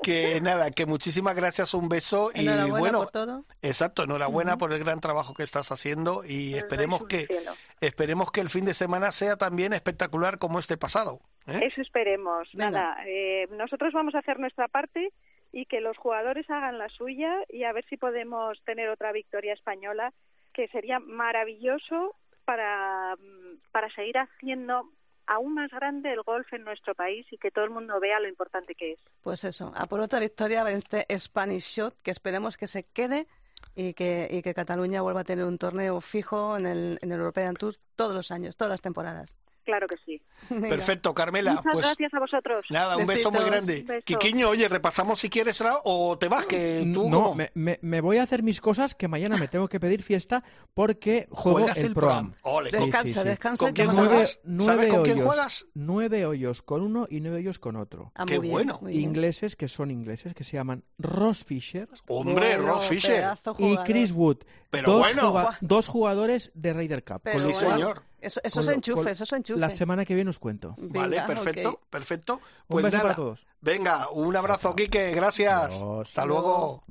[0.02, 3.44] Que nada, que muchísimas gracias, un beso y Enhorabuena bueno, por todo.
[3.62, 7.52] exacto, enhorabuena por el gran trabajo que estás haciendo y Os esperemos que cielo.
[7.80, 11.20] esperemos que el fin de semana sea también espectacular como este pasado.
[11.46, 11.66] ¿Eh?
[11.66, 12.48] Eso esperemos.
[12.52, 12.70] Venga.
[12.70, 15.12] Nada, eh, nosotros vamos a hacer nuestra parte
[15.52, 19.52] y que los jugadores hagan la suya y a ver si podemos tener otra victoria
[19.52, 20.12] española,
[20.52, 24.90] que sería maravilloso para, mm, para seguir haciendo
[25.26, 28.28] aún más grande el golf en nuestro país y que todo el mundo vea lo
[28.28, 29.00] importante que es.
[29.22, 33.26] Pues eso, a por otra victoria en este Spanish Shot, que esperemos que se quede
[33.74, 37.18] y que, y que Cataluña vuelva a tener un torneo fijo en el, en el
[37.18, 39.36] European Tour todos los años, todas las temporadas.
[39.64, 40.20] Claro que sí.
[40.48, 41.52] Perfecto, Carmela.
[41.54, 42.66] Muchas pues gracias a vosotros.
[42.70, 43.82] nada, un beso muy grande.
[43.86, 44.02] Beso.
[44.04, 48.18] Quiquiño, oye, repasamos si quieres o te vas, que tú no, me, me- me voy
[48.18, 51.86] a hacer mis cosas que mañana me tengo que pedir fiesta porque juego juegas el,
[51.86, 52.32] el Pro-Am.
[52.32, 52.56] Pro-Am.
[52.56, 53.28] Ole, Sí, ¿con- Descansa, sí, sí.
[53.28, 53.64] descansa.
[53.64, 54.40] ¿Con quién juegas?
[54.44, 54.64] juegas?
[54.64, 55.66] ¿Sabes con quién hoyos, juegas?
[55.74, 58.12] Nueve hoyos con uno y nueve hoyos con otro.
[58.14, 58.80] Ah, Qué bien, bueno.
[58.88, 63.24] Ingleses que son ingleses, que se llaman Ross Fisher Hombre, Bueno, Ross Fisher.
[63.58, 63.76] y.
[63.78, 64.38] Chris Wood.
[64.70, 65.30] Pero dos, bueno.
[65.30, 67.20] juga- dos jugadores de Ryder Cup.
[67.22, 68.02] Pero Sí, bueno, señor.
[68.24, 69.60] Eso, eso Con lo- enchufe, con- eso es enchufe.
[69.60, 70.74] La semana que viene os cuento.
[70.78, 72.34] Vale, perfecto, perfecto.
[72.34, 73.02] Un Pues beso nada.
[73.02, 73.46] para todos.
[73.60, 75.74] Venga, un abrazo, Quique, gracias.
[75.76, 76.08] Adiós.
[76.08, 76.82] Hasta luego.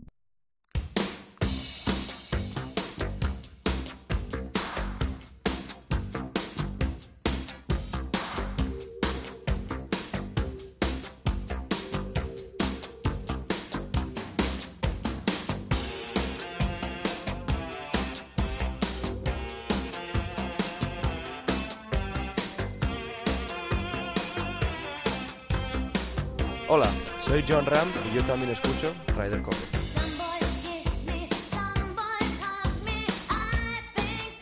[27.34, 29.56] Soy John Ram y yo también escucho Ryder Cope.
[29.56, 33.08] Some boys kiss me, some boys hug me.
[33.32, 34.40] I think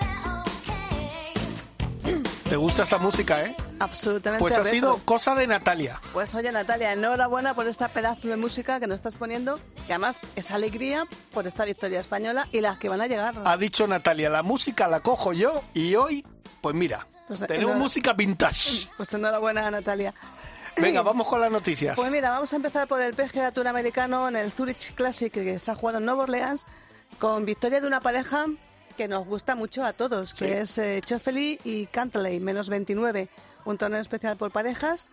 [2.04, 2.50] they're okay.
[2.50, 3.56] ¿Te gusta esta música, eh?
[3.80, 4.42] Absolutamente.
[4.42, 4.72] Pues ha retro.
[4.72, 6.02] sido cosa de Natalia.
[6.12, 10.20] Pues oye, Natalia, enhorabuena por esta pedazo de música que nos estás poniendo, que además
[10.36, 13.36] es alegría por esta victoria española y las que van a llegar.
[13.46, 16.26] Ha dicho Natalia, la música la cojo yo y hoy,
[16.60, 18.90] pues mira, Pues, tenemos música vintage.
[18.98, 20.14] Pues enhorabuena, Natalia.
[20.78, 21.96] Venga, vamos con las noticias.
[21.96, 25.60] Pues mira, vamos a empezar por el PGA Tour americano en el Zurich Classic que
[25.60, 26.66] se ha jugado en Nueva Orleans
[27.20, 28.46] con victoria de una pareja
[28.98, 30.52] que nos gusta mucho a todos, que Sí.
[30.52, 33.30] es eh, y Cantley, menos 29,
[33.66, 35.08] un torneo especial por parejas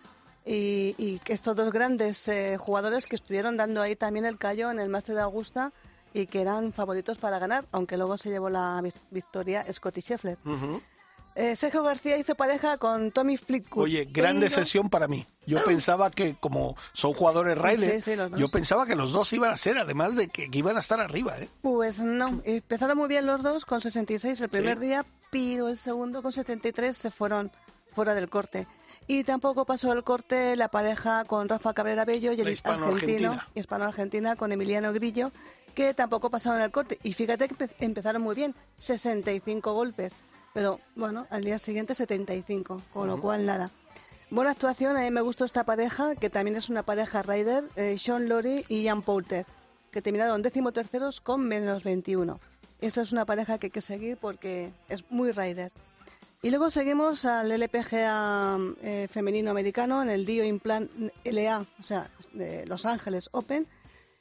[0.45, 4.71] y, y que estos dos grandes eh, jugadores que estuvieron dando ahí también el callo
[4.71, 5.71] en el Master de Augusta
[6.13, 10.37] y que eran favoritos para ganar, aunque luego se llevó la vi- victoria Scotty Scheffler.
[11.35, 13.83] Eh, Sergio García hizo pareja con Tommy Fleetwood.
[13.83, 15.25] Oye, gran decisión para mí.
[15.45, 19.51] Yo pensaba que como son jugadores Ryder, Sí, sí, yo pensaba que los dos iban
[19.51, 21.47] a ser, además de que, que iban a estar arriba, ¿eh?
[21.61, 24.85] Pues no, empezaron muy bien los dos con 66 el primer Sí.
[24.85, 27.51] día, pero el segundo con 73 se fueron
[27.93, 28.67] fuera del corte.
[29.07, 33.29] Y tampoco pasó el corte la pareja con Rafa Cabrera Bello y el hispano-argentina.
[33.29, 35.31] argentino, hispano-argentina con Emiliano Grillo,
[35.73, 36.99] que tampoco pasaron el corte.
[37.01, 40.13] Y fíjate que empe- empezaron muy bien, 65 golpes,
[40.53, 43.69] pero bueno, al día siguiente 75, con lo cual nada.
[44.31, 47.97] Buena actuación, a mí me gustó esta pareja, que también es una pareja rider, eh,
[47.97, 49.45] Sean Lowry y Ian Poulter,
[49.91, 52.39] que terminaron décimo terceros con menos 21.
[52.79, 55.71] Esto es una pareja que hay que seguir porque es muy rider.
[56.41, 60.89] Y luego seguimos al LPGA eh, femenino americano en el Dio Implant
[61.25, 63.67] LA, o sea, de Los Ángeles Open,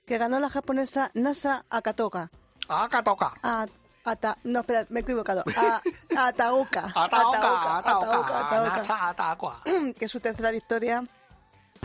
[0.07, 2.31] que ganó la japonesa Nasa Akatoka.
[2.67, 3.35] ¡Acá toca!
[3.43, 3.67] A-
[4.11, 5.43] Ata- no, espera, me he equivocado.
[5.57, 5.83] A,
[6.29, 6.93] Ataoka.
[6.95, 7.79] ¡Ataoka!
[7.79, 9.63] Ataoka, Ataoka,
[9.97, 11.05] que es su tercera victoria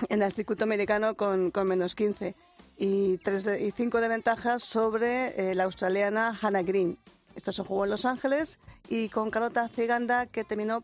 [0.10, 2.36] en el circuito americano con, con menos 15
[2.78, 6.98] y, tres de- y cinco de ventaja sobre eh, la australiana Hannah Green.
[7.36, 8.60] Esto se jugó en Los Ángeles
[8.90, 10.84] y con Carlota Ciganda que terminó un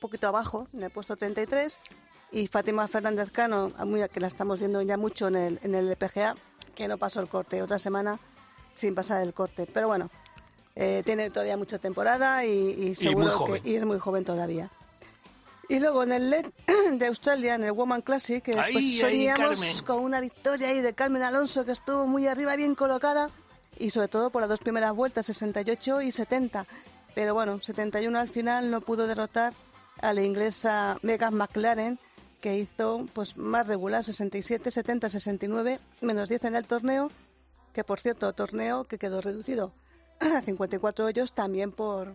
[0.00, 1.78] poquito abajo en el puesto 33
[2.32, 3.70] y Fátima Fernández Cano,
[4.12, 6.34] que la estamos viendo ya mucho en el, en el PGA,
[6.74, 8.18] que no pasó el corte, otra semana
[8.74, 9.66] sin pasar el corte.
[9.72, 10.10] Pero bueno,
[10.76, 14.70] eh, tiene todavía mucha temporada y, y seguro que y es muy joven todavía.
[15.68, 16.46] Y luego en el LED
[16.92, 20.92] de Australia, en el Woman Classic, que Ahí, pues soñamos con una victoria ahí de
[20.92, 23.30] Carmen Alonso, que estuvo muy arriba, bien colocada,
[23.78, 26.66] y sobre todo por las dos primeras vueltas, 68 y 70.
[27.14, 29.54] Pero bueno, 71 al final no pudo derrotar
[30.02, 31.98] a la inglesa Megan McLaren,
[32.42, 37.10] que hizo pues más regular, 67, 70, 69, menos 10 en el torneo,
[37.72, 39.72] que por cierto, torneo que quedó reducido
[40.44, 42.12] 54 hoyos también por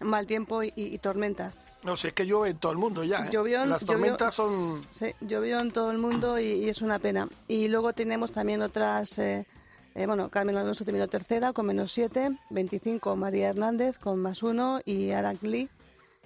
[0.00, 1.54] mal tiempo y- tormentas.
[1.84, 3.30] No sé, es que llueve en todo el mundo ya, ¿eh?
[3.32, 4.82] Llovió en- Las llovió- tormentas son...
[4.90, 7.28] Sí, llovió en todo el mundo y, y es una pena.
[7.46, 9.18] Y luego tenemos también otras...
[9.18, 9.46] eh,
[9.94, 14.80] eh, bueno, Carmen Alonso terminó tercera con menos 7, 25 María Hernández con más 1
[14.84, 15.68] y Arak Lee,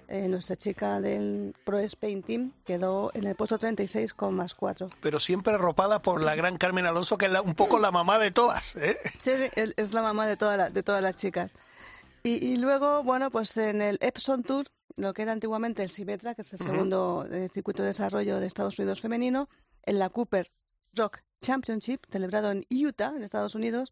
[0.07, 4.89] eh, nuestra chica del Pro Spain Team, quedó en el puesto 36 con más 4.
[5.01, 8.19] Pero siempre arropada por la gran Carmen Alonso, que es la- un poco la mamá
[8.19, 8.97] de todas, ¿eh?
[9.23, 11.53] Sí, sí, es la mamá de, toda la- de todas las chicas.
[12.23, 16.35] Y, y luego, bueno, pues en el Epson Tour, lo que era antiguamente el Symetra,
[16.35, 16.71] que es el Ujú.
[16.71, 19.49] segundo eh, circuito de desarrollo de Estados Unidos femenino,
[19.83, 20.51] en la Cooper
[20.93, 23.91] Rock Championship, celebrado en Utah, en Estados Unidos.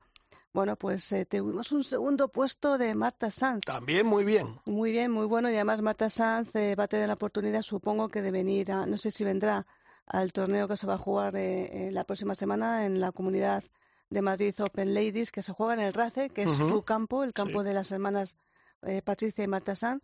[0.53, 3.61] Bueno, pues eh, tuvimos un segundo puesto de Marta Sanz.
[3.65, 4.47] También muy bien.
[4.65, 5.49] Muy bien, muy bueno.
[5.49, 8.85] Y además Marta Sanz eh, va a tener la oportunidad, supongo que de venir, a,
[8.85, 9.65] no sé si vendrá
[10.07, 13.63] al torneo que se va a jugar eh, eh, la próxima semana en la comunidad
[14.09, 17.31] de Madrid Open Ladies, que se juega en el RACE, que es su campo, el
[17.31, 17.67] campo Sí.
[17.69, 18.35] de las hermanas
[18.81, 20.03] eh, Patricia y Marta Sanz.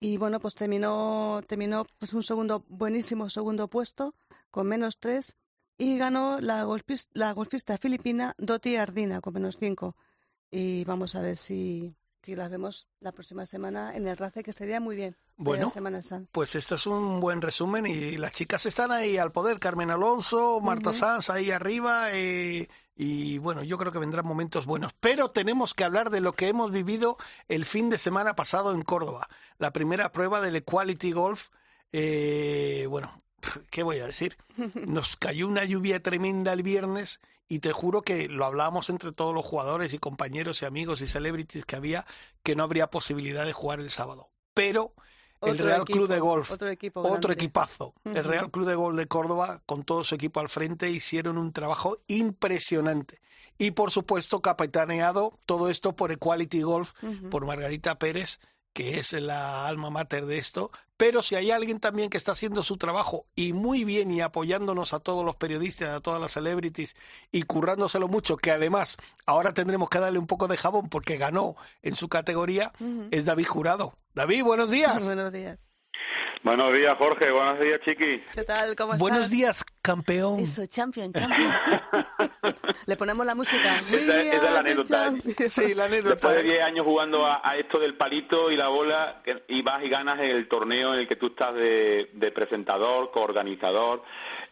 [0.00, 4.14] Y bueno, pues terminó, terminó pues un segundo, buenísimo segundo puesto,
[4.50, 5.36] con menos tres,
[5.78, 6.66] y ganó la,
[7.12, 9.96] la golfista filipina Doti Ardina, con menos cinco.
[10.50, 14.52] Y vamos a ver si, si las vemos la próxima semana en el RACE, que
[14.52, 15.16] sería muy bien.
[15.36, 15.70] Bueno.
[16.32, 19.58] Pues esto es un buen resumen y las chicas están ahí al poder.
[19.58, 20.94] Carmen Alonso, Marta.
[20.94, 24.94] Sanz ahí arriba eh, y bueno, yo creo que vendrán momentos buenos.
[24.98, 28.80] Pero tenemos que hablar de lo que hemos vivido el fin de semana pasado en
[28.80, 29.28] Córdoba.
[29.58, 31.48] La primera prueba del Equality Golf.
[31.92, 33.22] eh, bueno,
[33.70, 34.36] ¿qué voy a decir?
[34.86, 39.34] Nos cayó una lluvia tremenda el viernes y te juro que lo hablábamos entre todos
[39.34, 42.04] los jugadores y compañeros y amigos y celebrities que había
[42.42, 44.30] que no habría posibilidad de jugar el sábado.
[44.54, 44.94] Pero
[45.42, 47.00] el Otro Real equipo, Club de Golf, Otro equipo.
[47.00, 47.34] otro grande.
[47.34, 47.94] equipazo.
[48.04, 48.24] El.
[48.24, 51.98] Real Club de Golf de Córdoba, con todo su equipo al frente, hicieron un trabajo
[52.06, 53.20] impresionante.
[53.58, 56.92] Y por supuesto, capitaneado todo esto por Equality Golf,
[57.30, 58.40] por Margarita Pérez,
[58.76, 60.70] que es la alma mater de esto.
[60.98, 64.92] Pero si hay alguien también que está haciendo su trabajo y muy bien y apoyándonos
[64.92, 66.94] a todos los periodistas, a todas las celebrities
[67.32, 71.56] y currándoselo mucho, que además ahora tendremos que darle un poco de jabón porque ganó
[71.80, 72.72] en su categoría,
[73.10, 73.94] es David Jurado.
[74.14, 75.02] David, buenos días.
[75.02, 75.70] Buenos días.
[76.42, 77.30] Buenos días, Jorge.
[77.30, 78.22] Buenos días, Chiqui.
[78.34, 78.76] ¿Qué tal?
[78.76, 79.30] ¿Cómo Buenos estás?
[79.30, 80.40] días, campeón.
[80.40, 81.52] Eso, champion, champion.
[82.86, 83.78] Le ponemos la música.
[83.90, 85.12] Esa- esa es la anécdota.
[85.48, 86.14] Sí, la anécdota.
[86.14, 89.82] Después de 10 años jugando a, a esto del palito y la bola, y vas
[89.84, 94.02] y ganas el torneo en el que tú estás de, de presentador, coorganizador,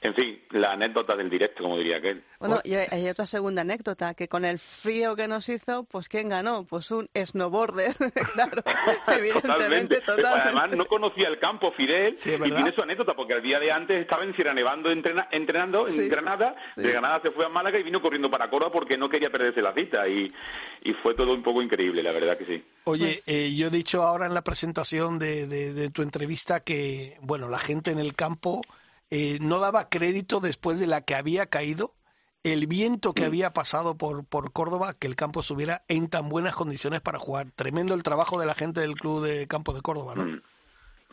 [0.01, 2.25] en fin, la anécdota del directo, como diría aquel.
[2.38, 6.09] Bueno, y hay hay otra segunda anécdota, que con el frío que nos hizo, pues
[6.11, 6.64] ¿quién ganó?
[6.64, 7.94] Pues un snowboarder,
[8.35, 8.62] claro,
[9.09, 10.49] evidentemente, Pero totalmente.
[10.49, 13.59] Además, no conocía el campo Fidel Sí, es y tiene su anécdota porque el día
[13.59, 14.90] de antes estaba en Sierra Nevando
[15.30, 16.54] entrena- entrenando en Sí, Granada.
[16.74, 16.82] sí.
[16.82, 19.62] De Granada se fue a Málaga y vino corriendo para Córdoba porque no quería perderse
[19.62, 20.08] la cita.
[20.08, 20.32] Y,
[20.82, 22.64] y fue todo un poco increíble, la verdad que sí.
[22.84, 26.60] Oye, Pues- eh, yo he dicho ahora en la presentación de, de- de tu entrevista
[26.60, 28.62] que, bueno, la gente en el campo
[29.10, 31.94] eh, no daba crédito después de la que había caído,
[32.42, 33.14] el viento Mm.
[33.14, 37.18] que había pasado por, por Córdoba, que el campo estuviera en tan buenas condiciones para
[37.18, 37.52] jugar.
[37.54, 40.40] Tremendo el trabajo de la gente del Club de Campo de Córdoba, ¿no?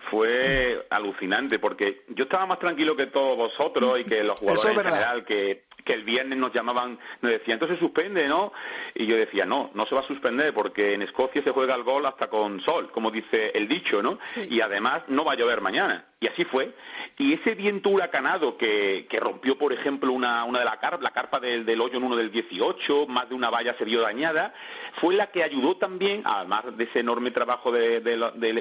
[0.09, 4.77] Fue alucinante porque yo estaba más tranquilo que todos vosotros y que los es jugadores
[4.77, 8.51] en general que, que el viernes nos llamaban, nos decían, entonces se suspende, ¿no?
[8.95, 11.83] Y yo decía, no, no se va a suspender porque en Escocia se juega el
[11.83, 14.17] gol hasta con sol, como dice el dicho, ¿no?
[14.23, 14.47] Sí.
[14.49, 16.05] Y además no va a llover mañana.
[16.23, 16.71] Y así fue.
[17.17, 21.09] Y ese viento huracanado que, que rompió, por ejemplo, una, una de la carpa, la
[21.09, 24.53] carpa del, hoyo en uno del 18, más de una valla se vio dañada,
[25.01, 28.17] fue la que ayudó también, además de ese enorme trabajo de- de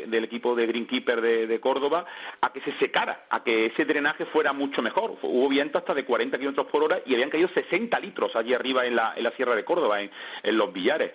[0.06, 2.06] del, equipo de Greenkeeper de, Córdoba,
[2.40, 5.18] a que se secara, a que ese drenaje fuera mucho mejor.
[5.20, 8.86] Hubo viento hasta de 40 kilómetros por hora y habían caído 60 litros allí arriba
[8.86, 10.10] en la, en la Sierra de Córdoba, en,
[10.42, 11.12] en los billares.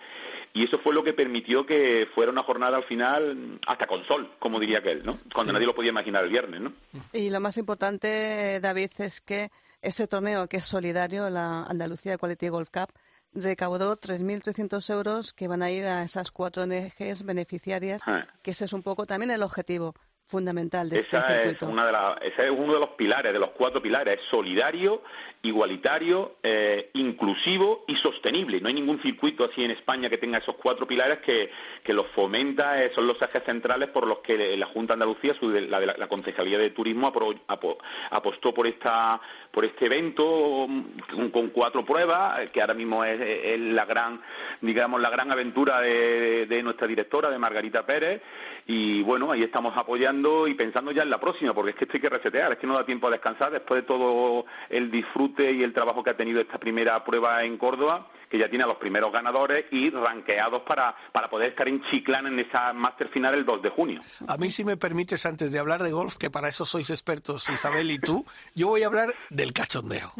[0.55, 4.31] Y eso fue lo que permitió que fuera una jornada al final hasta con sol,
[4.39, 5.19] como diría aquel, ¿no?
[5.33, 5.53] Cuando Sí.
[5.53, 6.73] nadie lo podía imaginar el viernes, ¿no?
[7.13, 12.47] Y lo más importante, David, es que ese torneo que es solidario, la Andalucía Quality
[12.47, 12.87] Golf Cup,
[13.33, 18.25] recaudó 3.300 euros que van a ir a esas cuatro ONGs beneficiarias, Ah.
[18.41, 19.93] que ese es un poco también el objetivo
[20.27, 21.67] fundamental de este Esa es, circuito.
[21.71, 25.03] una de las- ese es uno de los pilares, de los cuatro pilares, es solidario,
[25.43, 28.59] igualitario, eh, inclusivo y sostenible.
[28.59, 31.49] No hay ningún circuito así en España que tenga esos cuatro pilares que,
[31.83, 35.33] que los fomenta, eh, son los ejes centrales por los que la Junta de Andalucía,
[35.35, 37.77] su- la, la, la Concejalía de Turismo, apro- apo-
[38.09, 39.19] apostó por esta
[39.51, 40.83] por este evento mm,
[41.15, 44.21] con, con cuatro pruebas, eh, que ahora mismo es, es la gran,
[44.61, 48.21] digamos, la gran aventura de, de nuestra directora, de Margarita Pérez,
[48.67, 50.14] y bueno, ahí estamos apoyando
[50.47, 52.67] y pensando ya en la próxima, porque es que esto hay que resetear, es que
[52.67, 56.17] no da tiempo a descansar después de todo el disfrute y el trabajo que ha
[56.17, 60.63] tenido esta primera prueba en Córdoba, que ya tiene a los primeros ganadores y ranqueados
[60.63, 64.01] para, para poder estar en Chiclana en esa máster final el 2 de junio.
[64.27, 67.49] A mí, si me permites, antes de hablar de golf, que para eso sois expertos,
[67.49, 70.11] Isabel y tú, yo voy a hablar del cachondeo,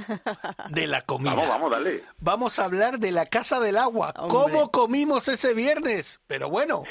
[0.70, 1.32] de la comida.
[1.32, 2.04] Vamos, vamos, dale.
[2.20, 4.14] Vamos a hablar de la Casa del Agua.
[4.18, 4.30] Hombre.
[4.30, 6.20] ¿Cómo comimos ese viernes?
[6.28, 6.84] Pero bueno,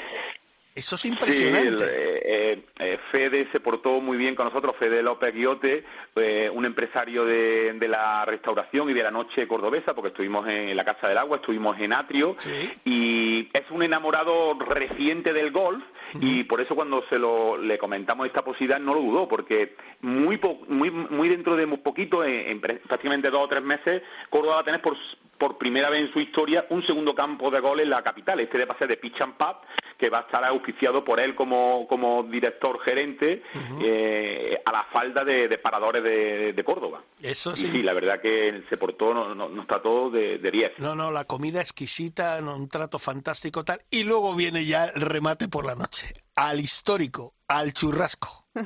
[0.75, 1.83] Eso es Sí, el, impresionante.
[1.87, 5.85] eh, eh, Fede se portó muy bien con nosotros, Fede López Guiote,
[6.17, 10.75] eh, un empresario de, de la restauración y de la noche cordobesa, porque estuvimos en
[10.75, 12.35] la Casa del Agua, estuvimos en Atrio,
[12.83, 15.81] y es un enamorado reciente del golf,
[16.19, 20.35] y por eso cuando se lo le comentamos esta posibilidad no lo dudó, porque muy
[20.37, 24.55] po- muy muy dentro de muy poquito, en, en prácticamente dos o tres meses, Córdoba
[24.55, 24.97] va a tener por,
[25.37, 28.57] por primera vez en su historia un segundo campo de gol en la capital, este
[28.57, 29.55] de pase de Pitch and Pub,
[29.97, 33.41] que va a estar auspiciado por él como, como director gerente
[33.81, 37.03] eh, a la falda de, de paradores de, de Córdoba.
[37.21, 37.69] Eso Y sí.
[37.71, 40.79] sí, la verdad que se portó, no, no, nos trató de, de 10.
[40.79, 43.81] No, no, la comida exquisita, no, un trato fantástico tal.
[43.89, 46.07] Y luego viene ya el remate por la noche.
[46.35, 48.45] Al histórico, al churrasco.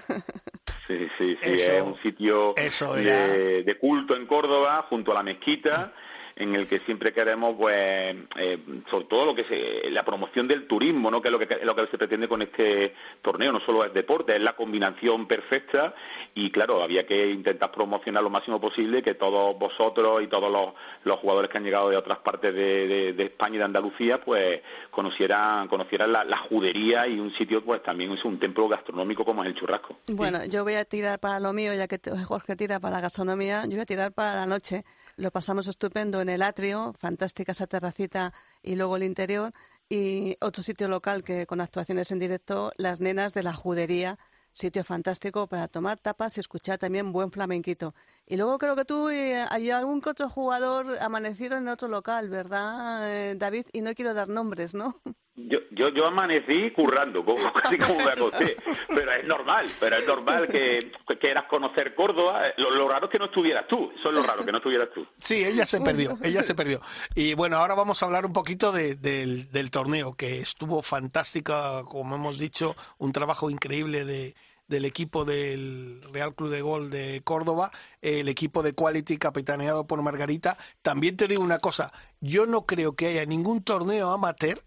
[0.88, 5.12] Sí, sí, sí, Eso- es un sitio eso era- de, de culto en Córdoba, junto
[5.12, 5.94] a la mezquita,
[6.40, 8.58] en el que siempre queremos, pues, eh,
[8.90, 11.22] sobre todo lo que se, la promoción del turismo, ¿no?
[11.22, 13.52] Que es lo que, lo que se pretende con este torneo.
[13.52, 15.94] No solo es deporte, es la combinación perfecta
[16.34, 20.70] y, claro, había que intentar promocionar lo máximo posible que todos vosotros y todos los,
[21.04, 24.62] los jugadores que han llegado de otras partes de, de- España y de Andalucía, pues,
[24.92, 29.50] conocieran, conocieran la, judería y un sitio, pues, también es un templo gastronómico como es
[29.50, 29.98] el churrasco.
[30.08, 33.64] Bueno, yo voy a tirar para lo mío, ya que Jorge tira para la gastronomía,
[33.64, 34.84] yo voy a tirar para la noche.
[35.18, 39.54] Lo pasamos estupendo en el atrio, fantástica esa terracita y luego el interior.
[39.90, 44.20] Y otro sitio local que con actuaciones en directo, Las Nenas de la Judería,
[44.52, 47.96] sitio fantástico para tomar tapas y escuchar también buen flamenquito.
[48.26, 52.30] Y luego creo que tú y hay algún que otro jugador amanecieron en otro local,
[52.30, 53.68] ¿verdad, eh, David?
[53.74, 55.02] Y no quiero dar nombres, ¿no?
[55.48, 58.58] Yo, yo, yo amanecí currando, como, casi como me acosté.
[58.88, 62.42] Pero es normal, pero es normal que que quieras conocer Córdoba.
[62.58, 63.92] Lo, lo raro es que no estuvieras tú.
[63.98, 65.06] Eso es lo raro, que no estuvieras tú.
[65.22, 66.82] Sí, ella se perdió, ella se perdió.
[67.16, 71.84] Y bueno, ahora vamos a hablar un poquito de- del, del torneo, que estuvo fantástica,
[71.86, 74.36] como hemos dicho, un trabajo increíble de,
[74.68, 77.72] del equipo del Real Club de Gol de Córdoba,
[78.02, 80.58] el equipo de Quality capitaneado por Margarita.
[80.82, 84.60] También te digo una cosa, yo no creo que haya ningún torneo amateur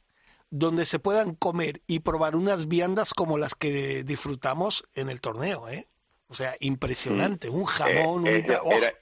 [0.54, 5.66] donde se puedan comer y probar unas viandas como las que disfrutamos en el torneo,
[5.70, 5.88] ¿eh?
[6.28, 8.50] O sea, impresionante, un jamón, Eh, un...
[8.52, 8.72] eh, ¡oh!
[8.72, 8.92] era-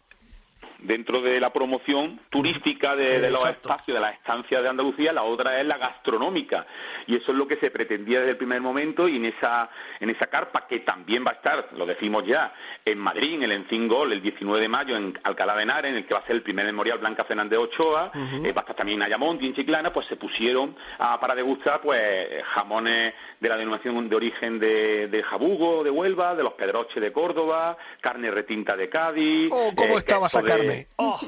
[0.83, 5.23] dentro de la promoción turística de, de los espacios de las estancias de Andalucía, la
[5.23, 6.67] otra es la gastronómica.
[7.07, 9.69] Y eso es lo que se pretendía desde el primer momento y en esa
[10.01, 12.53] en esa carpa que también va a estar, lo decimos ya,
[12.85, 15.97] en Madrid, en el Encín Gol, el 19 de mayo en Alcalá de Henares, en
[15.99, 18.77] el que va a ser el primer memorial Blanca Fernández Ochoa, eh, va a estar
[18.77, 23.49] también en Ayamonte y en Chiclana, pues se pusieron a- para degustar pues jamones de
[23.49, 28.31] la denominación de origen de, de Jabugo, de Huelva, de los Pedroches de Córdoba, carne
[28.31, 29.51] retinta de Cádiz.
[29.53, 30.59] Oh, ¿cómo eh, estaba esa queso
[30.97, 31.19] Oh,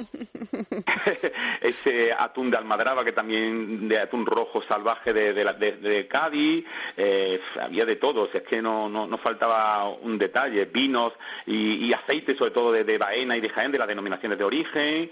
[1.60, 6.06] ese atún de Almadraba que también de atún rojo salvaje de, de, la- de- de
[6.06, 6.64] Cádiz
[6.96, 11.12] eh, había de todo es que no, no, no faltaba un detalle vinos
[11.46, 14.44] y, y aceite sobre todo de, de Baena y de Jaén de las denominaciones de
[14.44, 15.10] origen.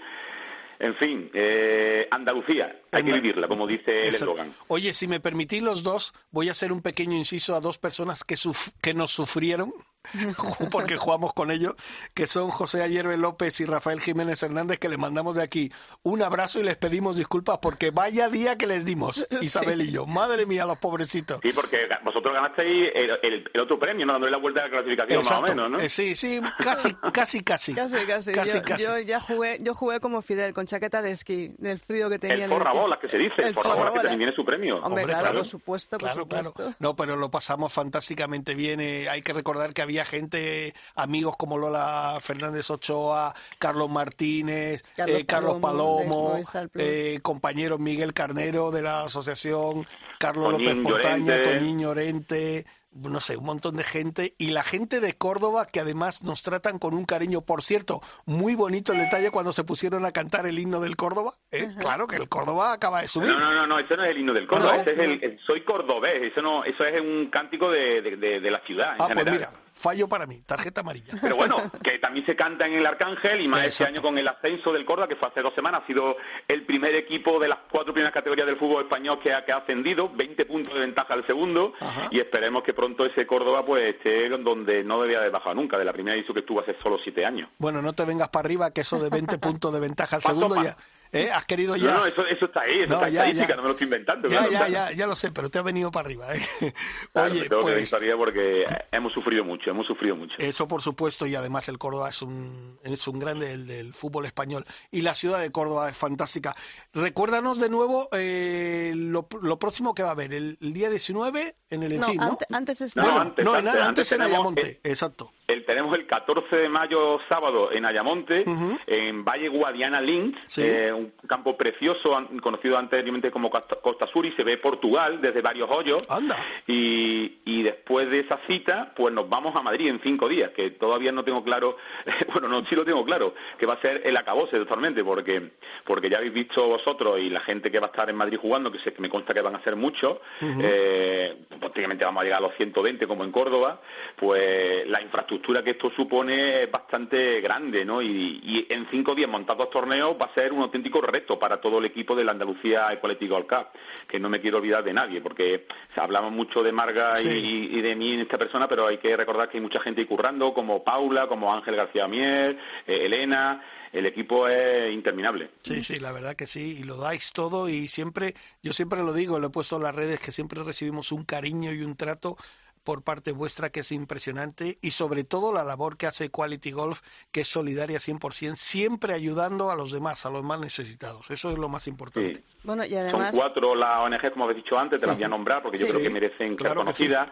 [0.79, 4.51] En fin eh, Andalucía hay que vivirla como dice el eslogan.
[4.67, 8.23] Oye, si me permitís los dos, voy a hacer un pequeño inciso a dos personas
[8.23, 9.71] que, suf- que nos sufrieron,
[10.71, 11.75] porque jugamos con ellos,
[12.13, 15.71] que son José Ayerbe López y Rafael Jiménez Hernández, que les mandamos de aquí
[16.03, 20.05] un abrazo y les pedimos disculpas porque vaya día que les dimos, Isabel y yo.
[20.05, 21.39] Madre mía, los pobrecitos.
[21.43, 24.69] sí porque vosotros ganasteis el, el- el otro premio no dándole la vuelta a la
[24.71, 25.41] clasificación Exacto.
[25.41, 25.79] más o menos ¿no?
[25.79, 27.73] Eh, sí, sí, casi, casi, casi.
[27.73, 28.31] Casi, casi.
[28.31, 28.83] Casi, yo, casi.
[28.83, 32.45] yo ya jugué, yo jugué como Fidel, con chaqueta de esquí, del frío que tenía.
[32.45, 35.21] el forrabolas que se dice el, forrabolas que también tiene su premio Hombre, Hombre, claro,
[35.21, 35.37] claro.
[35.39, 36.53] por supuesto, por Claro, supuesto.
[36.53, 36.75] claro.
[36.79, 38.79] No, pero lo pasamos fantásticamente bien.
[38.81, 45.19] eh, hay que recordar que había gente, amigos como Lola Fernández Ochoa, Carlos Martínez, Carlos
[45.19, 46.39] eh, Carlos Palomo,
[46.75, 49.85] eh, compañero Miguel Carnero de la asociación,
[50.19, 51.43] Carlos Toñín López Portaña.
[51.43, 54.35] Toñín Llorente, no sé, un montón de gente.
[54.37, 57.41] Y la gente de Córdoba que además nos tratan con un cariño.
[57.41, 61.37] Por cierto, muy bonito el detalle cuando se pusieron a cantar el himno del Córdoba.
[61.51, 61.69] ¿eh?
[61.79, 63.29] Claro que el Córdoba acaba de subir.
[63.29, 64.81] No, no, no, no, ese no es el himno del Córdoba, ¿No?
[64.81, 68.39] ese es el, el soy cordobés, eso no, eso es un cántico de, de, de-
[68.41, 69.37] de la ciudad en Ah, pues general.
[69.39, 71.13] mira, fallo para mí, tarjeta amarilla.
[71.19, 74.27] Pero bueno, que también se canta en el Arcángel y más este año con el
[74.27, 76.15] ascenso del Córdoba, que fue hace dos semanas, ha sido
[76.47, 79.57] el primer equipo de las cuatro primeras categorías del fútbol español que ha, que ha
[79.57, 82.07] ascendido, 20 puntos de ventaja al segundo, Ajá.
[82.11, 85.85] y esperemos que pronto ese Córdoba pues esté donde no debía haber bajado nunca, de
[85.85, 87.49] la primera edición que estuvo hace solo siete años.
[87.57, 90.63] Bueno, no te vengas para arriba, que eso de 20 puntos de ventaja al segundo
[90.63, 90.75] ya,
[91.13, 91.29] ¿Eh?
[91.31, 91.91] ¿Has querido ya?
[91.91, 93.55] No, no, eso, eso está ahí, eso No, está ya, estadística, ya.
[93.57, 94.29] no me lo estoy inventando.
[94.29, 94.71] Ya, claro, ya, claro.
[94.91, 96.33] ya, ya lo sé, pero te ha venido para arriba.
[96.35, 96.39] ¿eh?
[97.13, 100.35] Claro, Oye, me tengo que pues decir porque hemos sufrido mucho, hemos sufrido mucho.
[100.37, 104.25] eso por supuesto y además el Córdoba es un es un grande del, del fútbol
[104.25, 106.55] español y la ciudad de Córdoba es fantástica.
[106.93, 111.55] Recuérdanos de nuevo eh, lo, lo próximo que va a haber el, el día 19
[111.69, 112.23] en el Enfín, ¿no?
[112.31, 113.01] ante- antes está...
[113.01, 115.31] No, Bueno, antes, antes, antes, antes Ayamonte, exacto.
[115.51, 118.45] El, tenemos el 14 de mayo sábado en Ayamonte,
[118.87, 120.61] en Valle Guadiana Link, Sí.
[120.63, 125.41] eh, un campo precioso, conocido anteriormente como Costa, Costa Sur, y se ve Portugal desde
[125.41, 126.01] varios hoyos.
[126.09, 126.37] Anda.
[126.67, 130.71] Y, y después de esa cita, pues nos vamos a Madrid en cinco días, que
[130.71, 131.77] todavía no tengo claro,
[132.33, 135.51] bueno, no, sí lo tengo claro, que va a ser el acabose totalmente, porque,
[135.85, 138.71] porque ya habéis visto vosotros y la gente que va a estar en Madrid jugando,
[138.71, 142.39] que sé que me consta que van a ser muchos, eh, prácticamente vamos a llegar
[142.39, 143.81] a los 120 como en Córdoba,
[144.15, 148.01] pues la infraestructura que esto supone es bastante grande, ¿no?
[148.01, 151.59] Y, y en cinco días montar dos torneos va a ser un auténtico reto para
[151.59, 153.67] todo el equipo de la Andalucía Equality Gold Cup,
[154.07, 155.65] que no me quiero olvidar de nadie, porque
[155.95, 157.69] hablamos mucho de Marga y- Sí.
[157.73, 160.53] y, de mí en esta persona, pero hay que recordar que hay mucha gente currando,
[160.53, 165.49] como Paula, como Ángel García Mier, eh, Elena, el equipo es interminable.
[165.63, 168.33] Sí, sí, la verdad que sí, y lo dais todo y siempre,
[168.63, 171.73] yo siempre lo digo, lo he puesto en las redes, que siempre recibimos un cariño
[171.73, 172.37] y un trato
[172.83, 177.01] por parte vuestra que es impresionante y sobre todo la labor que hace Quality Golf,
[177.31, 181.29] que es solidaria 100%, siempre ayudando a los demás, a los más necesitados.
[181.31, 182.35] Eso es lo más importante.
[182.35, 182.43] Sí.
[182.63, 183.31] Bueno, y Son además...
[183.35, 185.91] cuatro las ONG, como habéis dicho antes, te las voy a nombrar porque yo Sí,
[185.93, 187.03] creo que merecen claro ser que sí.
[187.09, 187.29] conocidas,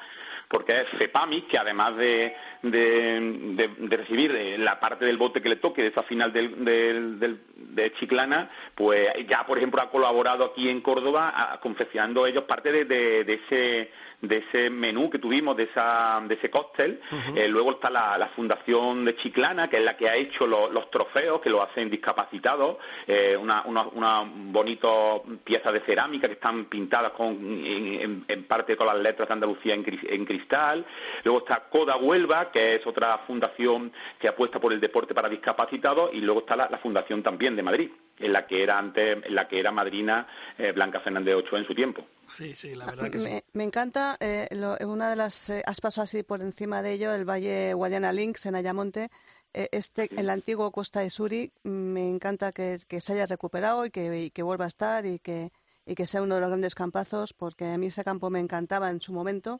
[0.49, 2.33] porque es CEPAMI, que además de,
[2.63, 3.19] de,
[3.55, 6.65] de- de recibir eh, la parte del bote que le toque de esa final del,
[6.65, 12.25] del- del- de Chiclana, pues ya, por ejemplo, ha colaborado aquí en Córdoba a- confeccionando
[12.25, 13.91] ellos parte de, de- ese
[14.21, 16.99] de ese menú que tuvimos, de, esa, de ese cóctel.
[17.37, 20.69] Eh, luego está la, la Fundación de Chiclana, que es la que ha hecho lo-
[20.69, 22.77] los trofeos, que lo hacen discapacitados,
[23.07, 28.43] eh, una, una, una bonitas piezas de cerámica que están pintadas con, en, en- en
[28.43, 30.85] parte con las letras de Andalucía en, en cristal.
[31.23, 36.11] Luego está Coda Huelva, que es otra fundación que apuesta por el deporte para discapacitados,
[36.13, 39.35] y luego está la, la Fundación también de Madrid, en la que era antes, en
[39.35, 40.27] la que era madrina
[40.57, 42.05] eh, Blanca Fernández Ochoa en su tiempo.
[42.27, 43.27] Sí, sí, la verdad que sí.
[43.29, 46.93] Me, me encanta, eh, lo- una de las, eh, has pasado así por encima de
[46.93, 49.09] ello, el Valle Guadiana Links en Ayamonte,
[49.53, 53.89] eh, este, el antiguo Costa de Suri, me encanta que, que se haya recuperado y
[53.89, 55.51] que, y que vuelva a estar y que,
[55.87, 58.89] y que sea uno de los grandes campazos, porque a mí ese campo me encantaba
[58.91, 59.59] en su momento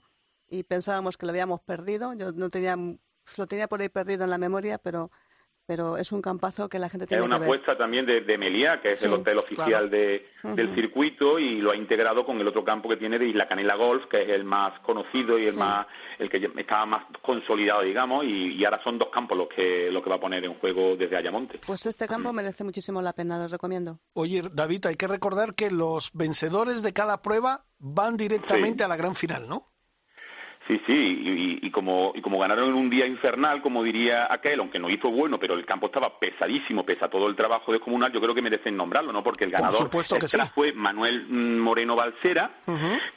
[0.50, 2.76] y pensábamos que lo habíamos perdido, yo no tenía,
[3.38, 5.12] lo tenía por ahí perdido en la memoria, pero,
[5.66, 7.50] pero es un campazo que la gente Es tiene una que ver.
[7.50, 9.90] apuesta también de, de Meliá, que es el hotel oficial claro.
[9.90, 10.26] de,
[10.56, 13.76] del circuito, y lo ha integrado con el otro campo que tiene de Isla Canela
[13.76, 15.60] Golf, que es el más conocido y el Sí.
[15.60, 15.86] más
[16.18, 19.92] el que ya estaba más consolidado, digamos, y, y ahora son dos campos los que
[19.92, 21.60] lo que va a poner en juego desde Ayamonte.
[21.66, 24.00] Pues este campo merece muchísimo la pena, lo recomiendo.
[24.14, 28.84] Oye, David, hay que recordar que los vencedores de cada prueba van directamente Sí.
[28.84, 29.68] a la gran final, ¿no?
[30.70, 30.94] Sí, sí,
[31.64, 34.88] y, y- como, y como ganaron en un día infernal, como diría aquel, aunque no
[34.90, 38.36] hizo bueno, pero el campo estaba pesadísimo, pese a todo el trabajo descomunal, yo creo
[38.36, 39.24] que merecen nombrarlo, ¿no?
[39.24, 39.90] Porque el ganador
[40.20, 40.38] que sí.
[40.54, 42.52] fue Manuel mm, Moreno Balsera,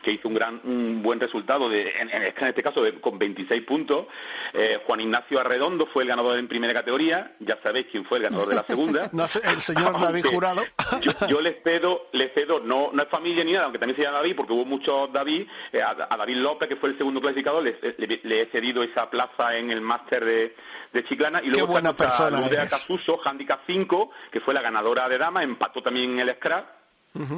[0.03, 3.19] que hizo un gran, un buen resultado, de, en, en este este caso de- con
[3.19, 4.07] 26 puntos.
[4.55, 8.25] Eh, Juan Ignacio Arredondo fue el ganador en primera categoría, ya sabéis quién fue el
[8.25, 9.11] ganador de la segunda.
[9.13, 10.63] No el señor David Jurado.
[11.03, 14.03] Yo, yo les cedo, les cedo, no, no es familia ni nada, aunque también se
[14.03, 17.21] llama David, porque hubo muchos David, eh, a, a David López, que fue el segundo
[17.21, 20.55] clasificado, le, le- le he cedido esa plaza en el máster de,
[20.93, 21.41] de Chiclana.
[21.43, 22.59] Y luego buena persona Lourdes.
[22.61, 26.67] Acasuso, Handicap 5, que fue la ganadora de Dama, empató también en el scrap.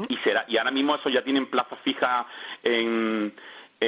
[0.08, 2.26] y será y ahora mismo eso ya tienen plaza fija
[2.62, 3.34] en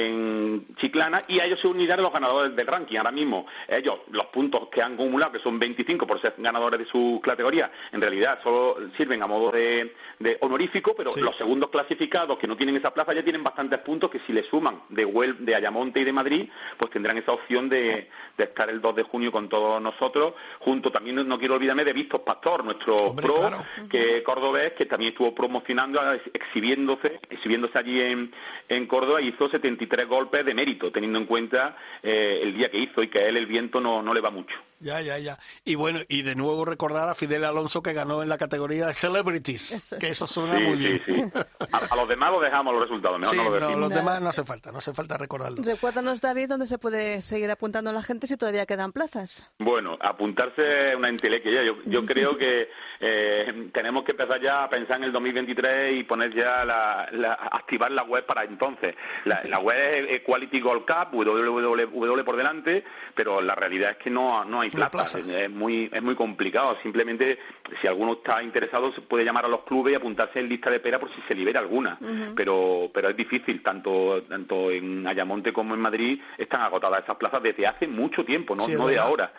[0.05, 2.97] en Chiclana y a ellos se unirán los ganadores del ranking.
[2.97, 6.85] Ahora mismo, ellos, los puntos que han acumulado, que son 25 por ser ganadores de
[6.85, 11.21] su categoría, en realidad solo sirven a modo de, de honorífico, pero Sí.
[11.21, 14.43] los segundos clasificados que no tienen esa plaza ya tienen bastantes puntos que si le
[14.43, 18.69] suman de Huel, de Ayamonte y de Madrid, pues tendrán esa opción de, de estar
[18.69, 22.63] el 2 de junio con todos nosotros, junto también no, quiero olvidarme de Víctor Pastor,
[22.63, 23.65] nuestro Hombre, pro, claro.
[23.89, 25.99] que cordobés, que también estuvo promocionando,
[26.33, 28.31] exhibiéndose, exhibiéndose allí en,
[28.69, 29.49] en Córdoba, y hizo
[29.87, 33.27] 73 golpes de mérito, teniendo en cuenta eh, el día que hizo y que a
[33.27, 34.57] él el viento no, no le va mucho.
[34.79, 35.39] Ya, ya, ya.
[35.65, 38.93] Y bueno, y de nuevo recordar a Fidel Alonso que ganó en la categoría de
[38.93, 40.11] Celebrities, Eso que es.
[40.13, 41.01] eso suena Sí, muy sí, bien.
[41.33, 41.39] sí.
[41.71, 44.21] A, a los demás lo dejamos los resultados, mejor Sí, no lo no, los demás
[44.21, 45.63] no hace falta, no hace falta recordarlo.
[45.63, 49.49] Recuérdanos, David, dónde se puede seguir apuntando la gente si todavía quedan plazas.
[49.59, 51.63] Bueno, apuntarse es una entelequia.
[51.63, 52.69] Yo, yo creo que
[52.99, 57.33] eh, tenemos que empezar ya a pensar en el 2023 y poner ya la, la-
[57.33, 58.95] activar la web para entonces.
[59.25, 62.83] La, la web es Equality Gold Cup, www por delante,
[63.15, 65.19] pero la realidad es que no, no hay hay plaza.
[65.19, 66.75] Es muy, es muy complicado.
[66.83, 67.39] Simplemente,
[67.81, 70.77] si alguno está interesado, se puede llamar a los clubes y apuntarse en lista de
[70.77, 71.97] espera por si se libera alguna.
[72.35, 77.41] pero, pero es difícil, tanto, tanto en Ayamonte como en Madrid están agotadas esas plazas
[77.43, 79.31] desde hace mucho tiempo, no, Sí, no de ahora.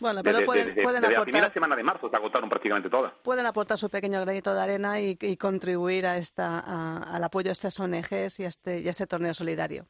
[0.00, 2.90] Bueno, pero Desde, pueden, desde- pueden desde la primera semana de marzo se agotaron prácticamente
[2.90, 3.12] todas.
[3.22, 7.50] pueden aportar su pequeño granito de arena y, y contribuir a esta, a- al apoyo
[7.50, 9.86] a estas ONGs y a este, y a este torneo solidario.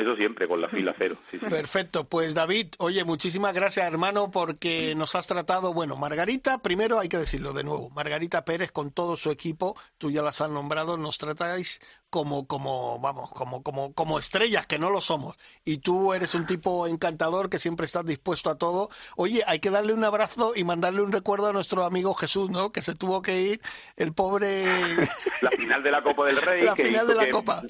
[0.00, 1.16] Eso siempre, con la fila cero.
[1.30, 1.46] sí, sí.
[1.46, 7.08] Perfecto, pues David, oye, muchísimas gracias hermano porque nos has tratado, bueno, Margarita, primero hay
[7.08, 10.96] que decirlo de nuevo, Margarita Pérez con todo su equipo, tú ya las has nombrado,
[10.96, 15.36] nos tratáis como, como, vamos, como, como, como estrellas, que no lo somos.
[15.64, 18.90] Y tú eres un tipo encantador que siempre estás dispuesto a todo.
[19.16, 22.72] Oye, hay que darle un abrazo y mandarle un recuerdo a nuestro amigo Jesús, ¿no?
[22.72, 23.60] Que se tuvo que ir,
[23.96, 24.96] el pobre...
[25.40, 26.62] La final de la Copa del Rey.
[26.64, 27.62] La que final hizo de la que- Copa.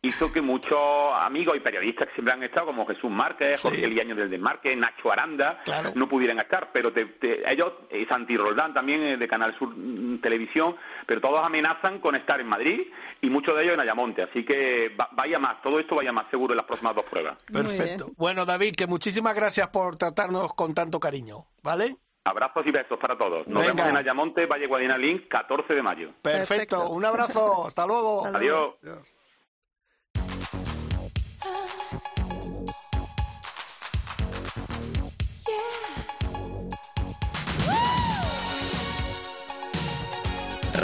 [0.00, 0.78] Hizo que muchos
[1.18, 5.10] amigos y periodistas que siempre han estado, como Jesús Márquez, Jorge Liaño del Desmarque, Nacho
[5.10, 5.90] Aranda, Claro.
[5.96, 9.70] no pudieran estar, pero te- te- ellos, eh, Santi Roldán también eh, de Canal Sur
[9.76, 12.86] mm, Televisión, pero todos amenazan con estar en Madrid
[13.20, 16.30] y muchos de ellos en Ayamonte, así que va- vaya más, todo esto vaya más
[16.30, 17.36] seguro en las próximas dos pruebas.
[17.52, 18.12] Perfecto.
[18.16, 21.96] Bueno, David, que muchísimas gracias por tratarnos con tanto cariño, ¿vale?
[22.24, 23.48] Abrazos y besos para todos.
[23.48, 23.74] Nos Venga.
[23.74, 26.12] vemos en Ayamonte, Valle Guadina Link, 14 de mayo.
[26.22, 26.48] Perfecto.
[26.76, 26.88] Perfecto.
[26.90, 27.66] Un abrazo.
[27.66, 28.26] Hasta luego.
[28.26, 28.78] Hasta luego.
[28.82, 29.08] Adiós.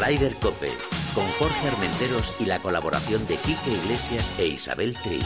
[0.04, 0.70] Ryder Cope,
[1.14, 5.24] con Jorge Armenteros y la colaboración de Quique Iglesias e Isabel Trillo.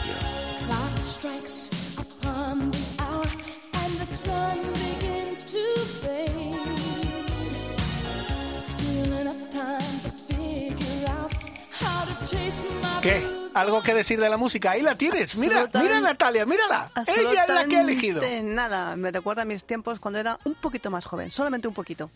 [13.59, 14.71] ¿Algo que decir de la música?
[14.71, 15.35] Ahí la tienes.
[15.35, 16.91] Mira, mira Natalia, mírala.
[17.07, 18.21] Ella es la que ha elegido.
[18.43, 22.09] Nada, me recuerda a mis tiempos cuando era un poquito más joven, solamente un poquito.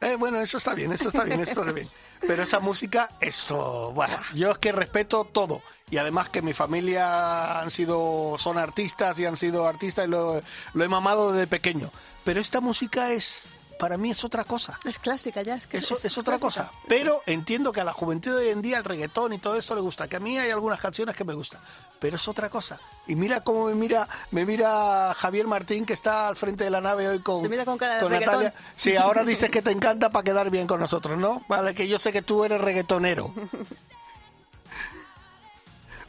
[0.00, 1.88] Eh, bueno, eso está bien, eso está bien, eso está bien.
[2.20, 5.62] Pero esa música, esto, bueno, yo es que respeto todo.
[5.90, 10.40] Y además que mi familia han sido, son artistas y han sido artistas y lo,
[10.74, 11.90] lo he mamado desde pequeño.
[12.24, 13.46] Pero esta música es,
[13.78, 14.78] para mí es otra cosa.
[14.84, 16.66] Es clásica ya, es que Eso es, otra clásica.
[16.66, 16.78] cosa.
[16.88, 19.74] Pero entiendo que a la juventud de hoy en día el reggaetón y todo esto
[19.74, 20.08] le gusta.
[20.08, 21.60] Que a mí hay algunas canciones que me gustan.
[21.98, 22.78] Pero es otra cosa.
[23.06, 26.80] Y mira cómo me mira, me mira Javier Martín, que está al frente de la
[26.80, 28.54] nave hoy con, Te mira con cara de Natalia.
[28.76, 31.42] Sí, ahora dices que te encanta para quedar bien con nosotros, ¿no?
[31.48, 33.32] Vale, que yo sé que tú eres reggaetonero.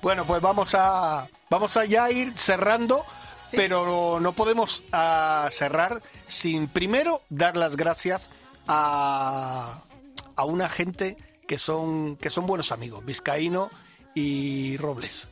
[0.02, 3.06] Bueno, pues vamos a vamos a ya ir cerrando,
[3.50, 3.58] Sí.
[3.58, 8.30] pero no podemos ah, cerrar sin primero dar las gracias
[8.68, 9.82] a,
[10.36, 13.70] a una gente que son que son buenos amigos, Vizcaíno
[14.14, 15.28] y Robles.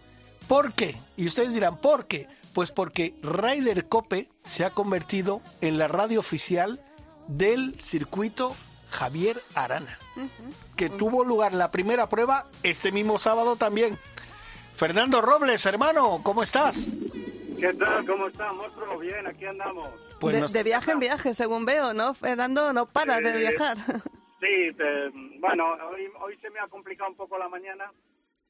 [0.48, 0.96] ¿Por qué?
[1.16, 2.28] Y ustedes dirán, ¿por qué?
[2.54, 6.82] Pues porque Ryder Cope se ha convertido en la radio oficial
[7.28, 8.56] del circuito
[8.90, 10.00] Javier Arana,
[10.76, 14.00] que tuvo lugar la primera prueba este mismo sábado también.
[14.76, 16.86] Fernando Robles, hermano, ¿cómo estás?
[17.60, 18.06] ¿Qué tal?
[18.06, 19.00] ¿Cómo está, monstruo?
[19.00, 19.90] Bien, aquí andamos.
[20.20, 22.14] Pues de, nos- de viaje en viaje, según veo, ¿no?
[22.14, 23.78] Fernando, no paras de Eh, viajar.
[24.40, 27.92] Sí, te- bueno, hoy, hoy se me ha complicado un poco la mañana,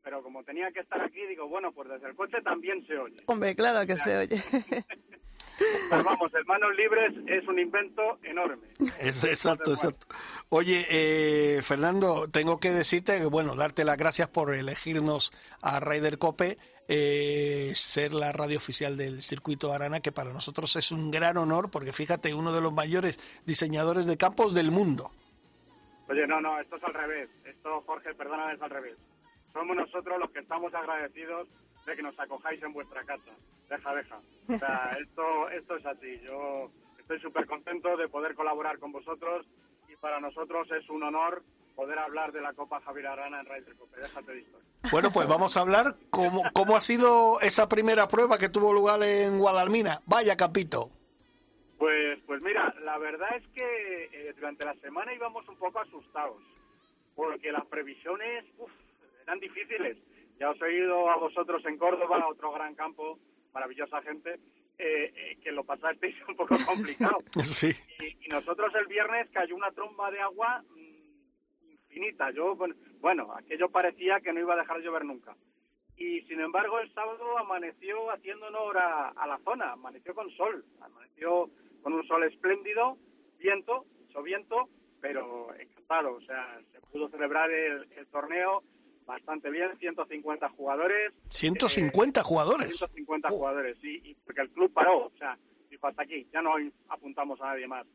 [0.04, 3.18] pero como tenía que estar aquí, digo, bueno, pues desde el coche también se oye.
[3.28, 4.44] Hombre, claro que se oye.
[5.90, 8.68] Pues vamos, el Manos Libres es un invento enorme.
[9.00, 10.06] Es- exacto, exacto.
[10.50, 15.32] Oye, eh, Fernando, tengo que decirte que, bueno, darte las gracias por elegirnos
[15.64, 20.92] a Ryder Cope, eh, ser la radio oficial del circuito Arana, que para nosotros es
[20.92, 25.12] un gran honor, porque fíjate, uno de los mayores diseñadores de campos del mundo.
[26.10, 27.30] Oye, no, no, esto es al revés.
[27.44, 28.98] Esto, Jorge, perdóname, es al revés.
[29.52, 31.48] Somos nosotros los que estamos agradecidos
[31.86, 33.32] de que nos acojáis en vuestra casa.
[33.70, 34.20] Deja, deja.
[34.48, 36.22] O sea, esto, esto es así.
[36.28, 39.46] Yo estoy súper contento de poder colaborar con vosotros
[39.90, 41.44] y para nosotros es un honor
[41.78, 43.76] poder hablar de la Copa Javier Arana en Ryder.
[43.96, 44.68] Déjate de historia.
[44.92, 49.04] Bueno, pues vamos a hablar cómo, cómo ha sido esa primera prueba que tuvo lugar
[49.04, 50.02] en Guadalmina.
[50.08, 50.90] Vaya, Capito.
[51.78, 56.42] Pues, pues mira, la verdad es que eh, durante la semana íbamos un poco asustados,
[57.16, 58.72] porque las previsiones uf,
[59.22, 59.98] eran difíciles.
[60.40, 63.20] Ya os he oído a vosotros en Córdoba, otro gran campo,
[63.54, 64.40] maravillosa gente,
[64.80, 67.20] eh, eh, que lo pasasteis un poco complicado.
[67.44, 67.70] Sí.
[68.00, 70.64] Y, y nosotros el viernes cayó una tromba de agua
[71.98, 72.32] infinita.
[72.32, 72.58] Yo,
[73.02, 75.36] bueno, aquello parecía que no iba a dejar de llover nunca.
[75.98, 80.64] Y sin embargo, el sábado amaneció haciendo honor a, a la zona, amaneció con sol,
[80.80, 81.50] amaneció
[81.82, 82.98] con un sol espléndido,
[83.40, 84.70] viento, mucho viento,
[85.02, 86.16] pero encantado.
[86.16, 88.64] O sea, se pudo celebrar el, el torneo
[89.08, 91.14] bastante bien, 150 jugadores.
[91.30, 92.68] 150 jugadores.
[92.78, 96.56] 150 jugadores, sí, y porque el club paró, o sea, equipo hasta aquí, ya no
[96.90, 97.88] apuntamos a nadie más.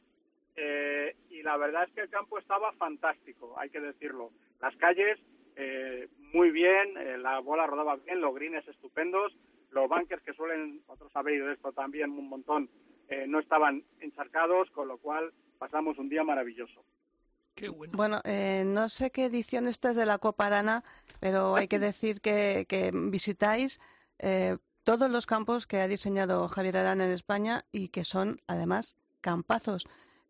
[0.57, 4.31] Eh, y la verdad es que el campo estaba fantástico, hay que decirlo.
[4.61, 5.19] Las calles,
[5.57, 9.33] eh, muy bien, eh, la bola rodaba bien, los greens estupendos,
[9.71, 12.69] los bunkers que suelen, vosotros sabéis de esto también un montón,
[13.09, 16.85] eh, no estaban encharcados, con lo cual pasamos un día maravilloso.
[17.55, 17.93] Qué bueno.
[17.95, 20.85] Bueno, eh, no sé qué edición esta es de la Copa Arana,
[21.21, 23.81] pero hay que decir que, que visitáis
[24.19, 28.97] eh, todos los campos que ha diseñado Javier Arana en España y que son, además,
[29.21, 29.85] campazos.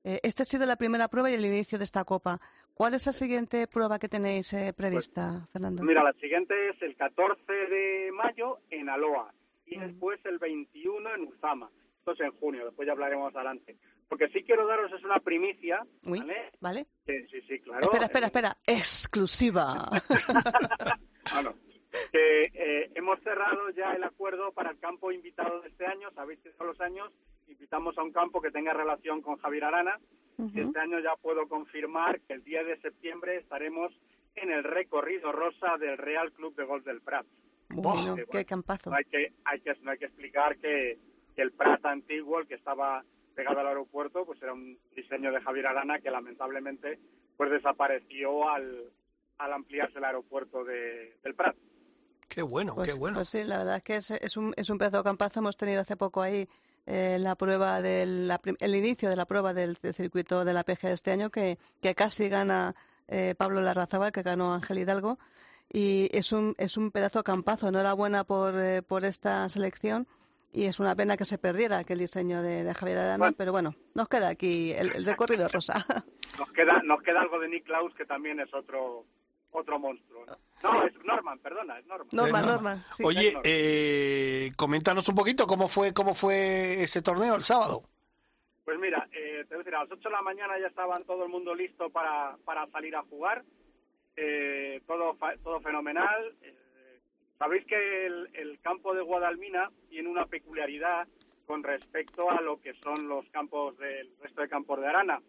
[0.05, 2.41] Eh, esta ha sido la primera prueba y el inicio de esta Copa.
[2.75, 5.83] ¿Cuál es la siguiente prueba que tenéis eh, prevista, Fernando?
[5.85, 9.33] Mira, la siguiente es el 14 de mayo en Aloa
[9.67, 11.71] y después el 21 en Uzama.
[11.99, 13.77] Esto es en junio, después ya hablaremos adelante.
[14.09, 16.51] Porque sí quiero daros es una primicia, Uy, ¿vale?
[16.61, 16.87] ¿Vale?
[17.07, 17.81] Que, sí, sí, claro.
[17.83, 18.57] espera, espera, Eh, espera.
[18.67, 19.89] Exclusiva.
[21.33, 21.55] Bueno,
[22.11, 26.11] que eh, hemos cerrado ya el acuerdo para el campo invitado de este año.
[26.15, 27.11] Sabéis que todos los años
[27.53, 29.99] invitamos a un campo que tenga relación con Javier Arana.
[30.39, 33.93] Y este año ya puedo confirmar que el día de septiembre estaremos
[34.35, 37.25] en el recorrido rosa del Real Club de Golf del Prat.
[37.69, 38.91] Bueno, Que, qué campazo.
[38.91, 40.99] No hay que, hay que, no hay que explicar que,
[41.37, 43.05] que el Prat antiguo, el que estaba
[43.37, 46.99] pegado al aeropuerto, pues era un diseño de Javier Arana que lamentablemente
[47.37, 48.91] pues desapareció al,
[49.39, 51.55] al ampliarse el aeropuerto de, del Prat.
[52.29, 53.17] Qué bueno, Pues, qué bueno.
[53.19, 55.41] pues sí, la verdad es que es, es un, es un pedazo de campazo.
[55.41, 56.49] Hemos tenido hace poco ahí
[56.87, 60.65] eh, la prueba del la el inicio de la prueba del, del circuito de la
[60.65, 62.75] PG de este año que, que casi gana
[63.09, 65.19] eh, Pablo Larrazábal, que ganó Ángel Hidalgo.
[65.75, 67.69] Y es un, es un pedazo de campazo.
[67.69, 70.07] Enhorabuena por, eh, por esta selección.
[70.53, 73.35] Y es una pena que se perdiera aquel diseño de, de Javier Arana, Bueno.
[73.39, 75.85] pero bueno, nos queda aquí el, el recorrido rosa.
[76.39, 79.07] Nos queda, nos queda algo de Nick Klaus, que también es otro
[79.53, 80.25] otro monstruo.
[80.27, 80.37] ¿no?
[80.63, 82.09] No, es Norman, perdona, es Norman.
[82.13, 82.53] Norma, Norma.
[82.75, 82.85] Norma.
[82.95, 83.03] sí.
[83.05, 87.83] Oye, eh, coméntanos un poquito cómo fue cómo fue ese torneo el sábado.
[88.65, 91.05] Pues mira, eh, te voy a decir, a las 8 de la mañana ya estaban
[91.05, 93.43] todo el mundo listo para, para salir a jugar.
[94.17, 96.35] Eh, todo, fa- todo fenomenal.
[96.43, 96.55] Eh,
[97.39, 101.09] Sabéis que el, el campo de Guadalmina tiene una peculiaridad
[101.45, 105.21] con respecto a lo que son los campos del resto de campos de Arana,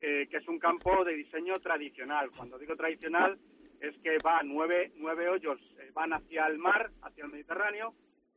[0.00, 2.30] eh, que es un campo de diseño tradicional.
[2.36, 3.36] Cuando digo tradicional
[3.80, 7.94] es que va nueve, nueve hoyos eh, van hacia el mar, hacia el Mediterráneo,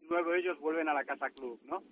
[0.10, 1.84] nueve hoyos vuelven a la casa club, ¿no?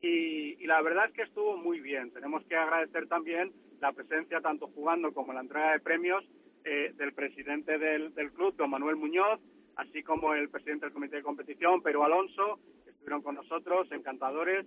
[0.00, 2.12] y, y la verdad es que estuvo muy bien.
[2.12, 6.24] Tenemos que agradecer también la presencia, tanto jugando como la entrega de premios,
[6.64, 9.40] eh, del presidente del, del club, don Manuel Muñoz,
[9.76, 14.66] así como el presidente del comité de competición, Pedro Alonso, estuvieron con nosotros, encantadores,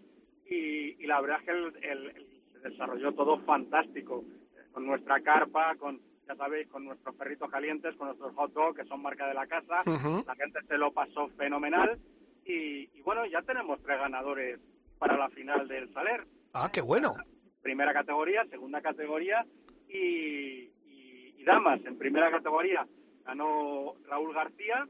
[0.50, 4.24] y, la verdad es que el- se desarrolló todo fantástico,
[4.56, 8.78] eh, con nuestra carpa, con ya sabéis, con nuestros perritos calientes, con nuestros hot dogs,
[8.78, 10.24] que son marca de la casa, Ujú.
[10.26, 12.00] la gente se lo pasó fenomenal,
[12.46, 14.60] y, y bueno, ya tenemos tres ganadores
[14.98, 16.26] para la final del Saler.
[16.54, 17.16] Ah, qué bueno.
[17.62, 19.46] Primera categoría, segunda categoría
[19.88, 21.80] y, y- y damas.
[21.86, 22.86] En primera categoría
[23.26, 24.88] ganó Raúl García,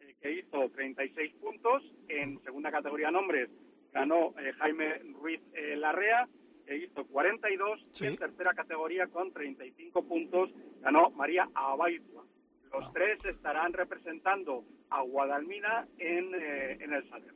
[0.00, 1.82] eh, que hizo 36 puntos.
[2.08, 3.50] En segunda categoría nombres
[3.92, 6.28] ganó eh, Jaime Ruiz eh, Larrea,
[6.66, 7.80] que hizo 42.
[7.92, 8.04] Sí.
[8.04, 10.50] Y en tercera categoría, con 35 puntos,
[10.82, 12.24] ganó María Abaitua.
[12.72, 17.34] Los tres estarán representando a Guadalmina en, eh, en el Saler.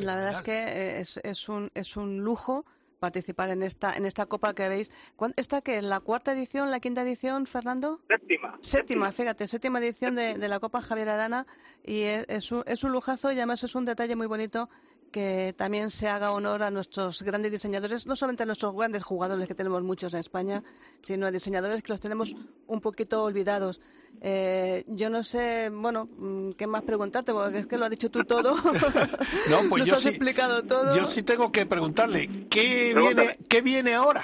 [0.00, 2.64] La verdad es que eh, es, es, un, es un lujo
[3.00, 4.90] participar en esta en esta copa que veis.
[5.16, 8.00] ¿Cuán- ¿Esta que es la cuarta edición, la quinta edición, Fernando?
[8.08, 8.56] Séptima.
[8.60, 11.46] Séptima, fíjate, séptima edición de, de la Copa Javier Arana
[11.84, 14.70] y es, es un, es un lujazo y además es un detalle muy bonito
[15.14, 19.46] que también se haga honor a nuestros grandes diseñadores, no solamente a nuestros grandes jugadores,
[19.46, 20.64] que tenemos muchos en España,
[21.02, 22.34] sino a diseñadores que los tenemos
[22.66, 23.80] un poquito olvidados.
[24.20, 27.32] Eh, yo no sé, bueno, mm, ¿qué más preguntarte?
[27.32, 28.56] Porque es que lo has dicho tú todo.
[29.50, 30.96] No, pues Nos yo has sí, explicado todo.
[30.96, 33.22] yo sí tengo que preguntarle, ¿qué Pregúntame.
[33.28, 34.22] viene, ¿qué viene ahora?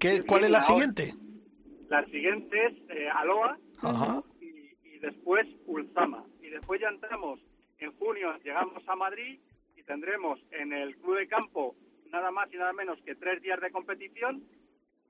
[0.00, 0.66] ¿Qué, ¿Qué ¿Cuál es la ahora?
[0.72, 1.14] siguiente?
[1.88, 4.22] La siguiente es eh, Aloha Ajá.
[4.40, 4.46] y,
[4.96, 6.24] y después Ulzama.
[6.42, 7.38] Y después ya entramos
[7.80, 9.38] en junio, llegamos a Madrid
[9.76, 11.74] y tendremos en el club de campo
[12.10, 14.42] nada más y nada menos que tres días de competición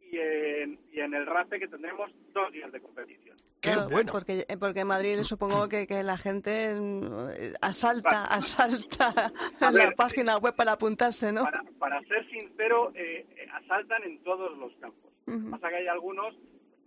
[0.00, 3.36] y en, y en el RAPE que tendremos dos días de competición.
[3.60, 4.12] Qué Claro, bueno.
[4.12, 9.86] Porque, eh, porque en Madrid supongo que, que la gente mm, asalta, asalta A la
[9.86, 11.44] ver, página web para apuntarse, ¿no?
[11.44, 15.12] Para, para ser sincero, eh, eh, asaltan en todos los campos.
[15.26, 15.50] Ujú.
[15.50, 16.34] Pasa que hay algunos,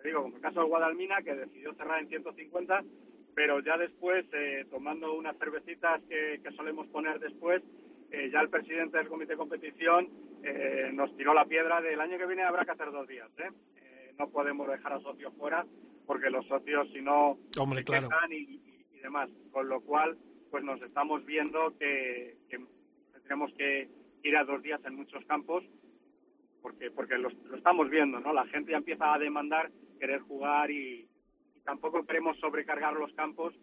[0.01, 2.83] te digo, como el caso de Guadalmina, que decidió cerrar en 150,
[3.35, 7.61] pero ya después, eh, tomando unas cervecitas que, que solemos poner después,
[8.11, 10.07] eh, ya el presidente del comité de competición
[10.43, 13.29] eh, nos tiró la piedra del año que viene habrá que hacer dos días.
[13.39, 13.49] ¿eh?
[13.77, 15.65] Eh, no podemos dejar a socios fuera,
[16.05, 18.09] porque los socios, si no, Hombre, se claro.
[18.29, 19.29] y, y- y demás.
[19.51, 20.17] Con lo cual,
[20.51, 22.59] pues nos estamos viendo que, que
[23.13, 23.89] tendremos que,
[24.23, 25.65] ir a dos días en muchos campos
[26.61, 28.31] porque porque lo, lo estamos viendo, ¿no?
[28.31, 29.69] La gente ya empieza a demandar
[29.99, 31.05] querer jugar y
[31.65, 33.53] tampoco queremos sobrecargar los campos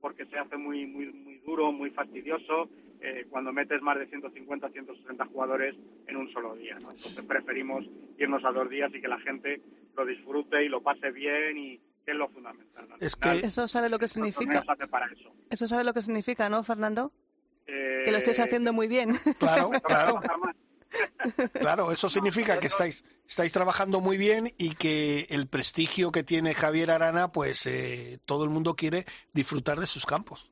[0.00, 2.68] porque se hace muy muy muy duro, muy fastidioso
[3.00, 5.74] eh, cuando metes más de 150, 160 jugadores
[6.06, 6.90] en un solo día, ¿no?
[6.90, 7.84] Entonces preferimos
[8.18, 9.60] irnos a dos días y que la gente
[9.96, 12.88] lo disfrute y lo pase bien y que es lo fundamental.
[13.00, 14.62] Es final, que- Eso sabe lo que significa.
[14.64, 15.32] se hace para eso.
[15.50, 17.12] Eso sabe lo que significa, ¿no, Fernando?
[17.66, 19.10] Eh, Que lo estáis haciendo muy bien.
[19.38, 20.20] Claro, claro.
[21.52, 26.54] Claro, eso significa que estáis, estáis trabajando muy bien y que el prestigio que tiene
[26.54, 30.50] Javier Arana, pues eh, todo el mundo quiere disfrutar de sus campos.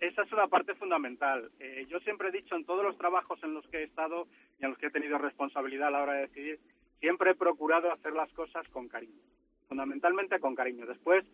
[0.00, 1.50] Esa es una parte fundamental.
[1.60, 4.26] Eh, yo siempre he dicho en todos los trabajos en los que he estado
[4.58, 6.60] y en los que he tenido responsabilidad a la hora de decidir,
[7.00, 9.20] siempre he procurado hacer las cosas con cariño,
[9.68, 10.86] fundamentalmente con cariño.
[10.86, 11.24] Después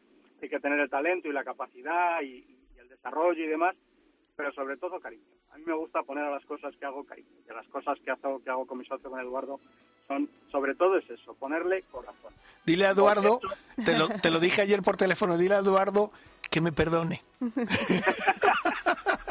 [0.42, 2.44] hay que tener el talento y la capacidad y,
[2.74, 3.76] y el desarrollo y demás,
[4.36, 5.24] pero sobre todo cariño.
[5.52, 7.28] A mí me gusta poner a las cosas que hago cariño.
[7.46, 9.58] Y a las cosas que hago, que hago con mi socio, con Eduardo,
[10.06, 12.32] son, sobre todo es eso, ponerle corazón.
[12.64, 13.40] Dile a Eduardo,
[13.84, 16.10] te lo, te lo dije ayer por teléfono, dile a Eduardo
[16.50, 17.22] que me perdone.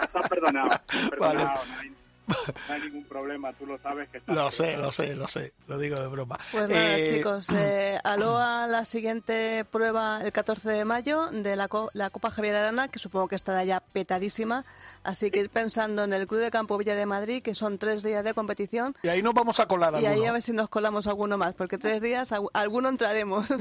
[0.05, 1.39] Estás perdonado, estás Vale.
[1.39, 1.95] perdonado, no, hay,
[2.27, 5.77] no hay ningún problema, tú lo sabes que Lo sé, lo sé, lo sé, lo
[5.77, 6.37] digo de broma.
[6.51, 11.67] Pues nada, Eh, chicos, eh, Aloha la siguiente prueba el 14 de mayo de la,
[11.67, 14.65] co- la Copa Javier Arana, que supongo que estará ya petadísima.
[15.03, 18.01] Así que ir pensando en el Club de Campo Villa de Madrid, que son tres
[18.01, 18.95] días de competición.
[19.03, 21.53] Y ahí nos vamos a colar Y ahí a ver si nos colamos alguno más,
[21.53, 23.47] porque tres días algu- alguno entraremos.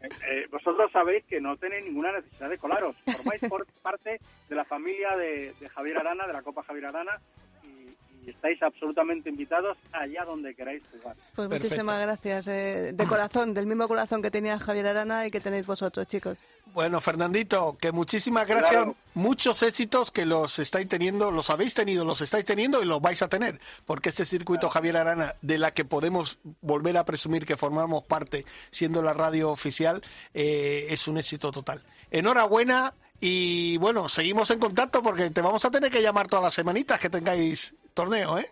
[0.00, 2.94] Eh, eh, vosotros sabéis que no tenéis ninguna necesidad de colaros.
[3.04, 7.20] Formáis por parte de la familia de, de Javier Arana, de la Copa Javier Arana,
[7.68, 11.14] y, y estáis absolutamente invitados allá donde queráis jugar.
[11.34, 11.64] Pues Perfecto.
[11.64, 12.48] muchísimas gracias.
[12.48, 16.48] eh, de corazón, del mismo corazón que tenía Javier Arana y que tenéis vosotros, chicos.
[16.66, 18.70] Bueno, Fernandito, que muchísimas gracias.
[18.70, 18.96] Claro.
[19.14, 23.22] Muchos éxitos que los estáis teniendo, los habéis tenido, los estáis teniendo y los vais
[23.22, 23.60] a tener.
[23.86, 28.44] Porque este circuito Javier Arana, de la que podemos volver a presumir que formamos parte,
[28.70, 30.02] siendo la radio oficial,
[30.34, 31.82] eh, es un éxito total.
[32.10, 36.54] Enhorabuena y bueno, seguimos en contacto porque te vamos a tener que llamar todas las
[36.54, 38.48] semanitas que tengáis torneo, ¿eh?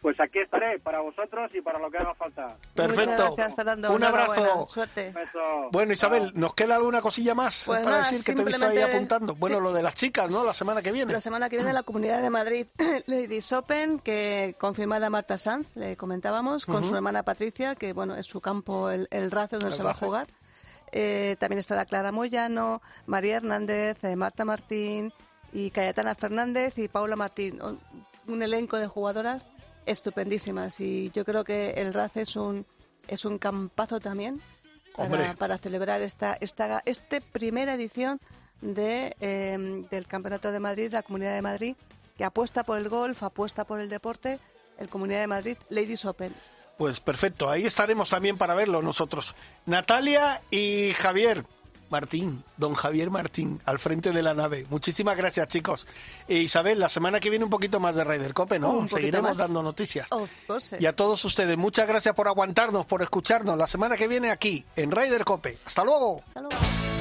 [0.00, 2.56] Pues aquí estaré para vosotros y para lo que haga falta.
[2.74, 3.10] Perfecto.
[3.10, 3.92] Muchas gracias, Fernando.
[3.92, 4.66] Un abrazo.
[4.66, 5.12] Suerte.
[5.72, 6.32] Bueno, Isabel.
[6.34, 9.34] ¿nos queda alguna cosilla más Pues para nada, decir que te he visto ahí apuntando?
[9.34, 9.62] Bueno, sí.
[9.64, 10.44] lo de las chicas, ¿no?
[10.44, 11.12] La semana que viene.
[11.12, 12.66] La semana que viene la Comunidad de Madrid
[13.06, 18.26] Ladies Open, que confirmada Marta Sanz, le comentábamos, con su hermana Patricia, que bueno, es
[18.26, 20.28] su campo, el, el RACE, donde El se va a jugar.
[20.92, 25.12] Eh, también estará Clara Moyano, María Hernández, eh, Marta Martín
[25.52, 27.60] y Cayetana Fernández y Paula Martín.
[28.28, 29.46] Un, elenco de jugadoras
[29.86, 32.66] estupendísimas y yo creo que el RACE es un,
[33.06, 34.40] es un campazo también
[34.96, 38.20] para, para celebrar esta, esta este primera edición
[38.60, 41.76] de, eh, del Campeonato de Madrid, la Comunidad de Madrid,
[42.16, 44.38] que apuesta por el golf, apuesta por el deporte,
[44.78, 46.34] el Comunidad de Madrid Ladies Open.
[46.76, 49.34] Pues perfecto, ahí estaremos también para verlo nosotros.
[49.66, 51.44] Natalia y Javier
[51.90, 54.66] Martín, don Javier Martín, al frente de la nave.
[54.70, 55.86] Muchísimas gracias, chicos.
[56.26, 58.70] E Isabel, la semana que viene un poquito más de Ryder Cope, ¿no?
[58.70, 59.38] Un Seguiremos más.
[59.38, 60.08] dando noticias.
[60.78, 63.56] Y a todos ustedes, muchas gracias por aguantarnos, por escucharnos.
[63.56, 65.58] La semana que viene aquí, en Ryder Cope.
[65.64, 66.22] Hasta luego.
[66.28, 66.97] Hasta luego.